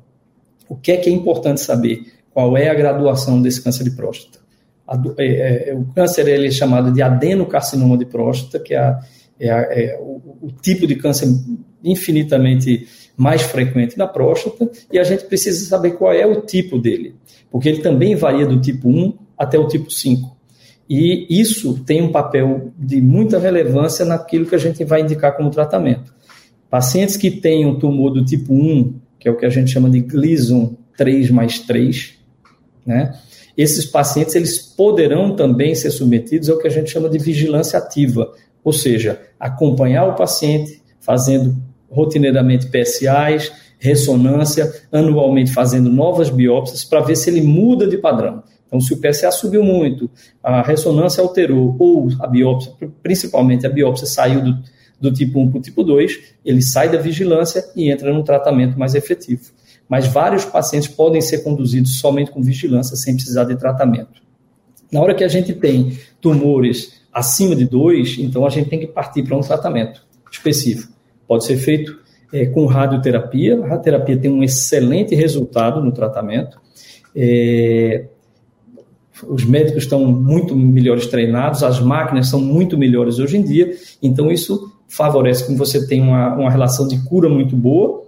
O 0.68 0.74
que 0.74 0.92
é 0.92 0.96
que 0.96 1.10
é 1.10 1.12
importante 1.12 1.60
saber? 1.60 2.00
Qual 2.32 2.56
é 2.56 2.68
a 2.68 2.74
graduação 2.74 3.42
desse 3.42 3.62
câncer 3.62 3.84
de 3.84 3.90
próstata? 3.90 4.44
é, 5.18 5.70
é, 5.70 5.74
o 5.74 5.84
câncer 5.94 6.28
ele 6.28 6.48
é 6.48 6.50
chamado 6.50 6.92
de 6.92 7.00
adenocarcinoma 7.00 7.96
de 7.96 8.04
próstata, 8.04 8.58
que 8.62 8.74
é, 8.74 8.78
a, 8.78 9.00
é, 9.40 9.50
a, 9.50 9.56
é 9.56 9.98
o, 10.00 10.38
o, 10.42 10.52
tipo 10.60 10.86
de 10.86 10.96
câncer 10.96 11.28
infinitamente 11.84 12.88
mais 13.16 13.42
frequente 13.42 13.96
na 13.96 14.06
próstata, 14.06 14.68
e 14.90 14.98
a 14.98 15.04
gente 15.04 15.24
precisa 15.24 15.64
saber 15.66 15.92
qual 15.92 16.12
é 16.12 16.26
o 16.26 16.40
tipo 16.40 16.78
dele, 16.78 17.14
porque 17.50 17.68
ele 17.68 17.82
também 17.82 18.16
varia 18.16 18.46
do 18.46 18.60
tipo 18.60 18.88
1 18.88 19.12
até 19.38 19.58
o 19.58 19.68
tipo 19.68 19.90
5. 19.90 20.34
E 20.88 21.26
isso 21.30 21.82
tem 21.84 22.02
um 22.02 22.10
papel 22.12 22.72
de 22.76 23.00
muita 23.00 23.38
relevância 23.38 24.04
naquilo 24.04 24.46
que 24.46 24.54
a 24.54 24.58
gente 24.58 24.84
vai 24.84 25.00
indicar 25.00 25.36
como 25.36 25.50
tratamento. 25.50 26.12
Pacientes 26.68 27.16
que 27.16 27.30
têm 27.30 27.64
um 27.64 27.78
tumor 27.78 28.10
do 28.10 28.24
tipo 28.24 28.52
1, 28.52 28.94
que 29.18 29.28
é 29.28 29.30
o 29.30 29.36
que 29.36 29.46
a 29.46 29.50
gente 29.50 29.70
chama 29.70 29.88
de 29.88 30.00
Gleason 30.00 30.76
3 30.96 31.30
mais 31.30 31.60
3, 31.60 32.14
né? 32.84 33.12
esses 33.56 33.86
pacientes 33.86 34.34
eles 34.34 34.58
poderão 34.58 35.36
também 35.36 35.74
ser 35.74 35.90
submetidos 35.90 36.50
ao 36.50 36.58
que 36.58 36.66
a 36.66 36.70
gente 36.70 36.90
chama 36.90 37.08
de 37.08 37.18
vigilância 37.18 37.78
ativa, 37.78 38.32
ou 38.62 38.72
seja, 38.72 39.20
acompanhar 39.38 40.06
o 40.06 40.14
paciente 40.14 40.82
fazendo 41.00 41.56
rotineiramente 41.94 42.66
PSAs, 42.66 43.52
ressonância, 43.78 44.72
anualmente 44.90 45.52
fazendo 45.52 45.90
novas 45.90 46.30
biópsias 46.30 46.84
para 46.84 47.00
ver 47.00 47.16
se 47.16 47.30
ele 47.30 47.42
muda 47.42 47.86
de 47.86 47.98
padrão. 47.98 48.42
Então, 48.66 48.80
se 48.80 48.92
o 48.92 49.00
PSA 49.00 49.30
subiu 49.30 49.62
muito, 49.62 50.10
a 50.42 50.62
ressonância 50.62 51.22
alterou, 51.22 51.76
ou 51.78 52.08
a 52.18 52.26
biópsia, 52.26 52.72
principalmente 53.02 53.66
a 53.66 53.70
biópsia 53.70 54.06
saiu 54.06 54.42
do, 54.42 54.58
do 55.00 55.12
tipo 55.12 55.38
1 55.38 55.50
para 55.50 55.58
o 55.58 55.62
tipo 55.62 55.84
2, 55.84 56.18
ele 56.44 56.60
sai 56.60 56.88
da 56.88 56.98
vigilância 56.98 57.64
e 57.76 57.90
entra 57.90 58.12
num 58.12 58.22
tratamento 58.22 58.78
mais 58.78 58.94
efetivo 58.94 59.52
mas 59.88 60.06
vários 60.06 60.44
pacientes 60.44 60.88
podem 60.88 61.20
ser 61.20 61.42
conduzidos 61.42 61.98
somente 61.98 62.30
com 62.30 62.42
vigilância, 62.42 62.96
sem 62.96 63.14
precisar 63.14 63.44
de 63.44 63.56
tratamento. 63.56 64.22
Na 64.90 65.00
hora 65.00 65.14
que 65.14 65.24
a 65.24 65.28
gente 65.28 65.52
tem 65.52 65.98
tumores 66.20 67.00
acima 67.12 67.54
de 67.54 67.66
2, 67.66 68.18
então 68.18 68.46
a 68.46 68.50
gente 68.50 68.68
tem 68.68 68.80
que 68.80 68.86
partir 68.86 69.22
para 69.22 69.36
um 69.36 69.40
tratamento 69.40 70.04
específico. 70.30 70.92
Pode 71.26 71.44
ser 71.44 71.56
feito 71.56 71.98
é, 72.32 72.46
com 72.46 72.66
radioterapia. 72.66 73.58
A 73.58 73.62
radioterapia 73.62 74.16
tem 74.16 74.30
um 74.30 74.42
excelente 74.42 75.14
resultado 75.14 75.82
no 75.82 75.92
tratamento. 75.92 76.60
É, 77.14 78.06
os 79.28 79.44
médicos 79.44 79.84
estão 79.84 80.04
muito 80.04 80.56
melhores 80.56 81.06
treinados, 81.06 81.62
as 81.62 81.80
máquinas 81.80 82.28
são 82.28 82.40
muito 82.40 82.76
melhores 82.76 83.18
hoje 83.18 83.36
em 83.36 83.42
dia, 83.42 83.72
então 84.02 84.30
isso 84.30 84.72
favorece 84.88 85.46
que 85.46 85.54
você 85.54 85.86
tenha 85.86 86.02
uma, 86.02 86.34
uma 86.34 86.50
relação 86.50 86.86
de 86.86 86.98
cura 87.04 87.28
muito 87.28 87.56
boa 87.56 88.04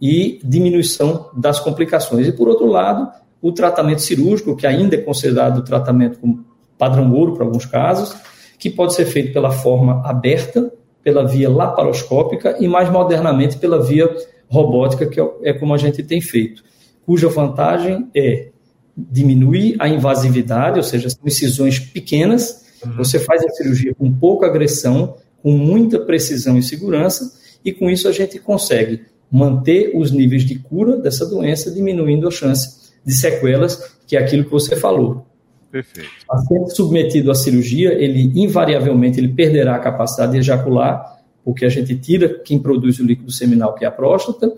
e 0.00 0.40
diminuição 0.44 1.30
das 1.34 1.58
complicações. 1.58 2.26
E, 2.26 2.32
por 2.32 2.48
outro 2.48 2.66
lado, 2.66 3.10
o 3.42 3.52
tratamento 3.52 4.02
cirúrgico, 4.02 4.56
que 4.56 4.66
ainda 4.66 4.94
é 4.94 4.98
considerado 4.98 5.64
tratamento 5.64 6.18
com 6.18 6.40
padrão 6.78 7.12
ouro 7.12 7.34
para 7.34 7.44
alguns 7.44 7.66
casos, 7.66 8.14
que 8.58 8.70
pode 8.70 8.94
ser 8.94 9.06
feito 9.06 9.32
pela 9.32 9.50
forma 9.50 10.02
aberta, 10.06 10.72
pela 11.02 11.26
via 11.26 11.48
laparoscópica 11.48 12.56
e, 12.60 12.68
mais 12.68 12.90
modernamente, 12.90 13.58
pela 13.58 13.82
via 13.82 14.08
robótica, 14.48 15.06
que 15.06 15.20
é 15.42 15.52
como 15.52 15.72
a 15.72 15.78
gente 15.78 16.02
tem 16.02 16.20
feito, 16.20 16.62
cuja 17.06 17.28
vantagem 17.28 18.08
é 18.14 18.48
diminuir 18.96 19.76
a 19.78 19.88
invasividade, 19.88 20.78
ou 20.78 20.82
seja, 20.82 21.08
são 21.08 21.20
incisões 21.24 21.78
pequenas, 21.78 22.64
uhum. 22.84 22.96
você 22.96 23.18
faz 23.18 23.44
a 23.44 23.50
cirurgia 23.50 23.94
com 23.94 24.12
pouca 24.12 24.46
agressão, 24.46 25.14
com 25.42 25.52
muita 25.52 26.00
precisão 26.00 26.58
e 26.58 26.62
segurança, 26.62 27.32
e 27.64 27.72
com 27.72 27.88
isso 27.88 28.08
a 28.08 28.12
gente 28.12 28.38
consegue 28.38 29.02
manter 29.30 29.92
os 29.94 30.10
níveis 30.10 30.42
de 30.42 30.58
cura 30.58 30.96
dessa 30.96 31.24
doença, 31.24 31.70
diminuindo 31.70 32.26
a 32.26 32.30
chance 32.30 32.90
de 33.04 33.14
sequelas, 33.14 33.94
que 34.06 34.16
é 34.16 34.20
aquilo 34.20 34.44
que 34.44 34.50
você 34.50 34.76
falou. 34.76 35.24
Perfeito. 35.70 36.10
Paciente 36.26 36.74
submetido 36.74 37.30
à 37.30 37.34
cirurgia, 37.34 37.92
ele 37.92 38.32
invariavelmente 38.34 39.20
ele 39.20 39.28
perderá 39.28 39.76
a 39.76 39.78
capacidade 39.78 40.32
de 40.32 40.38
ejacular, 40.38 41.20
porque 41.44 41.64
a 41.64 41.68
gente 41.68 41.96
tira 41.96 42.40
quem 42.44 42.58
produz 42.58 42.98
o 42.98 43.04
líquido 43.04 43.30
seminal, 43.30 43.74
que 43.74 43.84
é 43.84 43.88
a 43.88 43.92
próstata, 43.92 44.52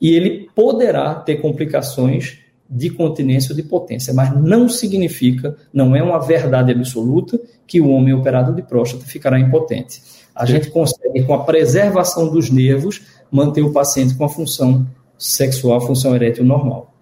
e 0.00 0.14
ele 0.14 0.48
poderá 0.54 1.14
ter 1.14 1.36
complicações 1.36 2.38
de 2.68 2.90
continência 2.90 3.52
ou 3.52 3.56
de 3.56 3.62
potência, 3.62 4.12
mas 4.12 4.34
não 4.42 4.68
significa, 4.68 5.56
não 5.72 5.94
é 5.94 6.02
uma 6.02 6.18
verdade 6.18 6.72
absoluta 6.72 7.40
que 7.66 7.80
o 7.80 7.90
homem 7.90 8.12
operado 8.12 8.52
de 8.54 8.62
próstata 8.62 9.04
ficará 9.04 9.38
impotente. 9.38 10.02
A 10.34 10.44
gente 10.44 10.70
consegue, 10.70 11.22
com 11.22 11.34
a 11.34 11.44
preservação 11.44 12.28
dos 12.28 12.50
nervos, 12.50 13.02
manter 13.30 13.62
o 13.62 13.72
paciente 13.72 14.14
com 14.14 14.24
a 14.24 14.28
função 14.28 14.86
sexual, 15.16 15.78
a 15.78 15.86
função 15.86 16.14
erétil 16.14 16.44
normal. 16.44 16.95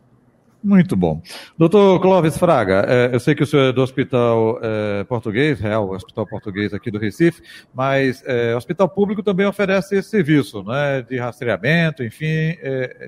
Muito 0.64 0.96
bom. 0.96 1.20
Doutor 1.58 2.00
Clóvis 2.00 2.38
Fraga, 2.38 2.86
é, 2.88 3.14
eu 3.14 3.20
sei 3.20 3.34
que 3.34 3.42
o 3.42 3.46
senhor 3.46 3.64
é 3.64 3.72
do 3.72 3.82
Hospital 3.82 4.58
é, 4.62 5.04
Português, 5.04 5.60
Real 5.60 5.90
Hospital 5.90 6.26
Português 6.26 6.72
aqui 6.72 6.90
do 6.90 6.98
Recife, 6.98 7.42
mas 7.74 8.22
é, 8.24 8.54
o 8.54 8.56
Hospital 8.56 8.88
Público 8.88 9.22
também 9.22 9.44
oferece 9.44 9.94
esse 9.94 10.08
serviço, 10.08 10.62
né, 10.62 11.02
de 11.02 11.18
rastreamento, 11.18 12.02
enfim, 12.02 12.56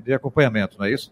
de 0.05 0.13
acompanhamento, 0.13 0.77
não 0.79 0.85
é 0.85 0.93
isso? 0.93 1.11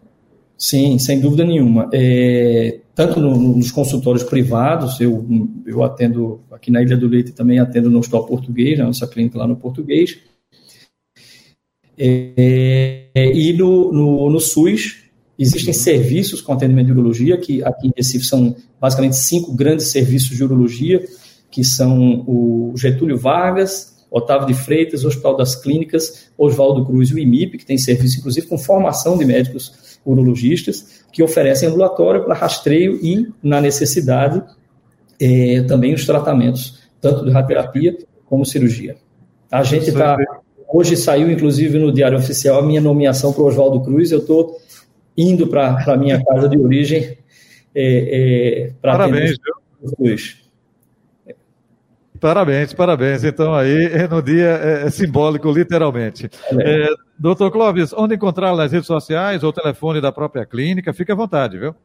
Sim, 0.55 0.99
sem 0.99 1.19
dúvida 1.19 1.43
nenhuma. 1.43 1.89
É, 1.91 2.79
tanto 2.93 3.19
no, 3.19 3.35
nos 3.35 3.71
consultórios 3.71 4.23
privados, 4.23 5.01
eu, 5.01 5.25
eu 5.65 5.83
atendo 5.83 6.41
aqui 6.51 6.69
na 6.69 6.83
Ilha 6.83 6.95
do 6.95 7.07
Leite 7.07 7.31
também 7.31 7.57
atendo 7.57 7.89
no 7.89 7.97
Hospital 7.97 8.27
Português, 8.27 8.77
na 8.77 8.85
nossa 8.85 9.07
clínica 9.07 9.39
lá 9.39 9.47
no 9.47 9.55
Português, 9.55 10.15
É, 11.97 13.07
e 13.15 13.53
no, 13.53 13.91
no, 13.91 14.29
no, 14.29 14.39
SUS 14.39 15.04
existem 15.37 15.73
serviços 15.73 16.41
com 16.41 16.53
atendimento 16.53 16.87
de 16.87 16.91
urologia, 16.93 17.37
que 17.37 17.63
aqui 17.63 17.87
em 17.87 17.93
Recife 17.95 18.25
são 18.25 18.55
basicamente 18.79 19.17
cinco 19.17 19.53
grandes 19.53 19.87
serviços 19.87 20.35
de 20.35 20.43
urologia, 20.43 21.05
que 21.51 21.63
são 21.63 22.23
o 22.27 22.73
Getúlio 22.75 23.17
Vargas, 23.17 23.95
Otávio 24.09 24.47
de 24.47 24.53
Freitas, 24.53 25.03
Hospital 25.03 25.35
das 25.35 25.55
Clínicas, 25.55 26.29
Oswaldo 26.37 26.85
Cruz 26.85 27.09
e 27.09 27.15
o 27.15 27.19
IMIP, 27.19 27.57
que 27.57 27.65
tem 27.65 27.77
serviço 27.77 28.19
inclusive 28.19 28.47
com 28.47 28.57
formação 28.57 29.17
de 29.17 29.25
médicos 29.25 29.99
urologistas, 30.05 31.03
que 31.11 31.23
oferecem 31.23 31.67
ambulatório 31.67 32.23
para 32.23 32.35
rastreio 32.35 32.99
e, 33.03 33.27
na 33.41 33.59
necessidade, 33.59 34.41
é, 35.19 35.61
também 35.63 35.93
os 35.93 36.05
tratamentos, 36.05 36.79
tanto 37.01 37.25
de 37.25 37.31
radioterapia 37.31 37.97
como 38.25 38.45
cirurgia. 38.45 38.95
A 39.51 39.63
gente 39.63 39.89
está. 39.89 40.17
Hoje 40.67 40.97
saiu, 40.97 41.31
inclusive, 41.31 41.77
no 41.77 41.91
Diário 41.91 42.17
Oficial 42.17 42.59
a 42.59 42.65
minha 42.65 42.81
nomeação 42.81 43.31
para 43.31 43.43
o 43.43 43.47
Oswaldo 43.47 43.81
Cruz. 43.81 44.11
Eu 44.11 44.19
estou 44.19 44.57
indo 45.17 45.47
para 45.47 45.83
a 45.93 45.97
minha 45.97 46.23
casa 46.23 46.49
de 46.49 46.57
origem 46.57 47.17
é, 47.73 48.67
é, 48.67 48.71
para 48.81 48.93
Parabéns, 48.93 49.37
viu? 49.99 50.15
Parabéns, 52.19 52.73
parabéns. 52.73 53.23
Então, 53.23 53.53
aí, 53.53 54.07
no 54.09 54.21
dia 54.21 54.59
é, 54.61 54.87
é 54.87 54.89
simbólico, 54.89 55.51
literalmente. 55.51 56.29
É. 56.59 56.87
doutor 57.19 57.51
Clóvis, 57.51 57.93
onde 57.93 58.15
encontrá-lo 58.15 58.57
nas 58.57 58.71
redes 58.71 58.87
sociais 58.87 59.43
ou 59.43 59.51
telefone 59.51 60.01
da 60.01 60.11
própria 60.11 60.45
clínica? 60.45 60.93
Fique 60.93 61.11
à 61.11 61.15
vontade, 61.15 61.59
viu? 61.59 61.75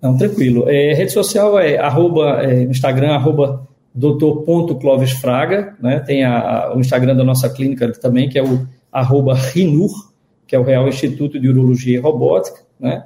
Não, 0.00 0.16
tranquilo. 0.16 0.68
É, 0.68 0.92
rede 0.92 1.10
social 1.10 1.58
é 1.58 1.78
arroba, 1.78 2.42
é, 2.42 2.62
Instagram, 2.64 3.14
arroba 3.14 3.66
doutor.clovisfraga, 3.94 5.74
né? 5.80 6.00
Tem 6.00 6.22
a, 6.22 6.38
a, 6.38 6.76
o 6.76 6.80
Instagram 6.80 7.16
da 7.16 7.24
nossa 7.24 7.48
clínica 7.48 7.90
também, 7.92 8.28
que 8.28 8.38
é 8.38 8.44
o 8.44 8.66
arroba 8.92 9.34
RINUR, 9.34 9.90
que 10.46 10.54
é 10.54 10.58
o 10.58 10.62
Real 10.62 10.88
Instituto 10.88 11.38
de 11.38 11.48
Urologia 11.48 11.96
e 11.96 12.00
Robótica, 12.00 12.60
né? 12.78 13.04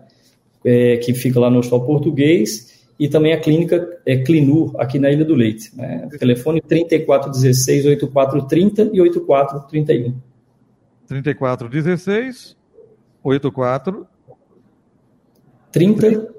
É, 0.64 0.98
que 0.98 1.14
fica 1.14 1.40
lá 1.40 1.48
no 1.48 1.58
Hospital 1.58 1.86
Português, 1.86 2.80
e 2.98 3.08
também 3.08 3.32
a 3.32 3.40
clínica 3.40 3.98
é 4.04 4.18
Clinur, 4.18 4.78
aqui 4.78 4.98
na 4.98 5.10
Ilha 5.10 5.24
do 5.24 5.34
Leite. 5.34 5.74
Né? 5.74 6.06
Telefone 6.18 6.60
3416 6.60 7.86
8430 7.86 8.90
e 8.92 9.00
8431. 9.00 10.14
3416 11.06 12.56
84 13.24 14.06
30 15.72 16.32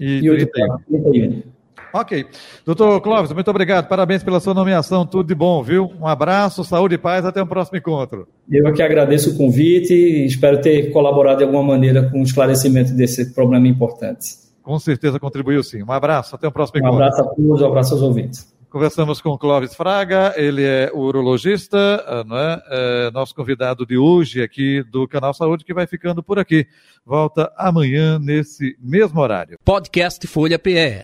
e, 0.00 0.18
e 0.18 0.30
8431. 0.30 1.42
Ok. 1.92 2.26
Doutor 2.64 3.00
Clóvis, 3.00 3.32
muito 3.32 3.50
obrigado. 3.50 3.88
Parabéns 3.88 4.22
pela 4.22 4.40
sua 4.40 4.54
nomeação. 4.54 5.06
Tudo 5.06 5.26
de 5.26 5.34
bom, 5.34 5.62
viu? 5.62 5.92
Um 6.00 6.06
abraço, 6.06 6.64
saúde 6.64 6.96
e 6.96 6.98
paz. 6.98 7.24
Até 7.24 7.42
o 7.42 7.46
próximo 7.46 7.78
encontro. 7.78 8.28
Eu 8.50 8.66
aqui 8.66 8.82
agradeço 8.82 9.30
o 9.30 9.36
convite 9.36 9.92
e 9.94 10.26
espero 10.26 10.60
ter 10.60 10.92
colaborado 10.92 11.38
de 11.38 11.44
alguma 11.44 11.62
maneira 11.62 12.10
com 12.10 12.20
o 12.20 12.22
esclarecimento 12.22 12.92
desse 12.92 13.34
problema 13.34 13.66
importante. 13.66 14.48
Com 14.62 14.78
certeza 14.78 15.18
contribuiu 15.18 15.62
sim. 15.62 15.82
Um 15.82 15.92
abraço. 15.92 16.34
Até 16.34 16.46
o 16.46 16.52
próximo 16.52 16.78
um 16.78 16.80
encontro. 16.80 16.98
Um 16.98 17.06
abraço 17.06 17.22
a 17.22 17.34
todos, 17.34 17.62
um 17.62 17.66
abraço 17.66 17.94
aos 17.94 18.02
ouvintes. 18.02 18.58
Conversamos 18.70 19.22
com 19.22 19.38
Clóvis 19.38 19.74
Fraga, 19.74 20.34
ele 20.36 20.62
é 20.62 20.90
urologista, 20.92 22.04
ah, 22.06 22.22
não 22.22 22.36
é? 22.36 22.62
é? 22.70 23.10
nosso 23.12 23.34
convidado 23.34 23.86
de 23.86 23.96
hoje 23.96 24.42
aqui 24.42 24.82
do 24.82 25.08
Canal 25.08 25.32
Saúde, 25.32 25.64
que 25.64 25.72
vai 25.72 25.86
ficando 25.86 26.22
por 26.22 26.38
aqui. 26.38 26.66
Volta 27.04 27.50
amanhã 27.56 28.18
nesse 28.18 28.76
mesmo 28.78 29.20
horário. 29.20 29.56
Podcast 29.64 30.26
Folha 30.26 30.58
PE. 30.58 31.00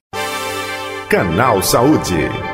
Canal 1.09 1.63
Saúde. 1.63 2.54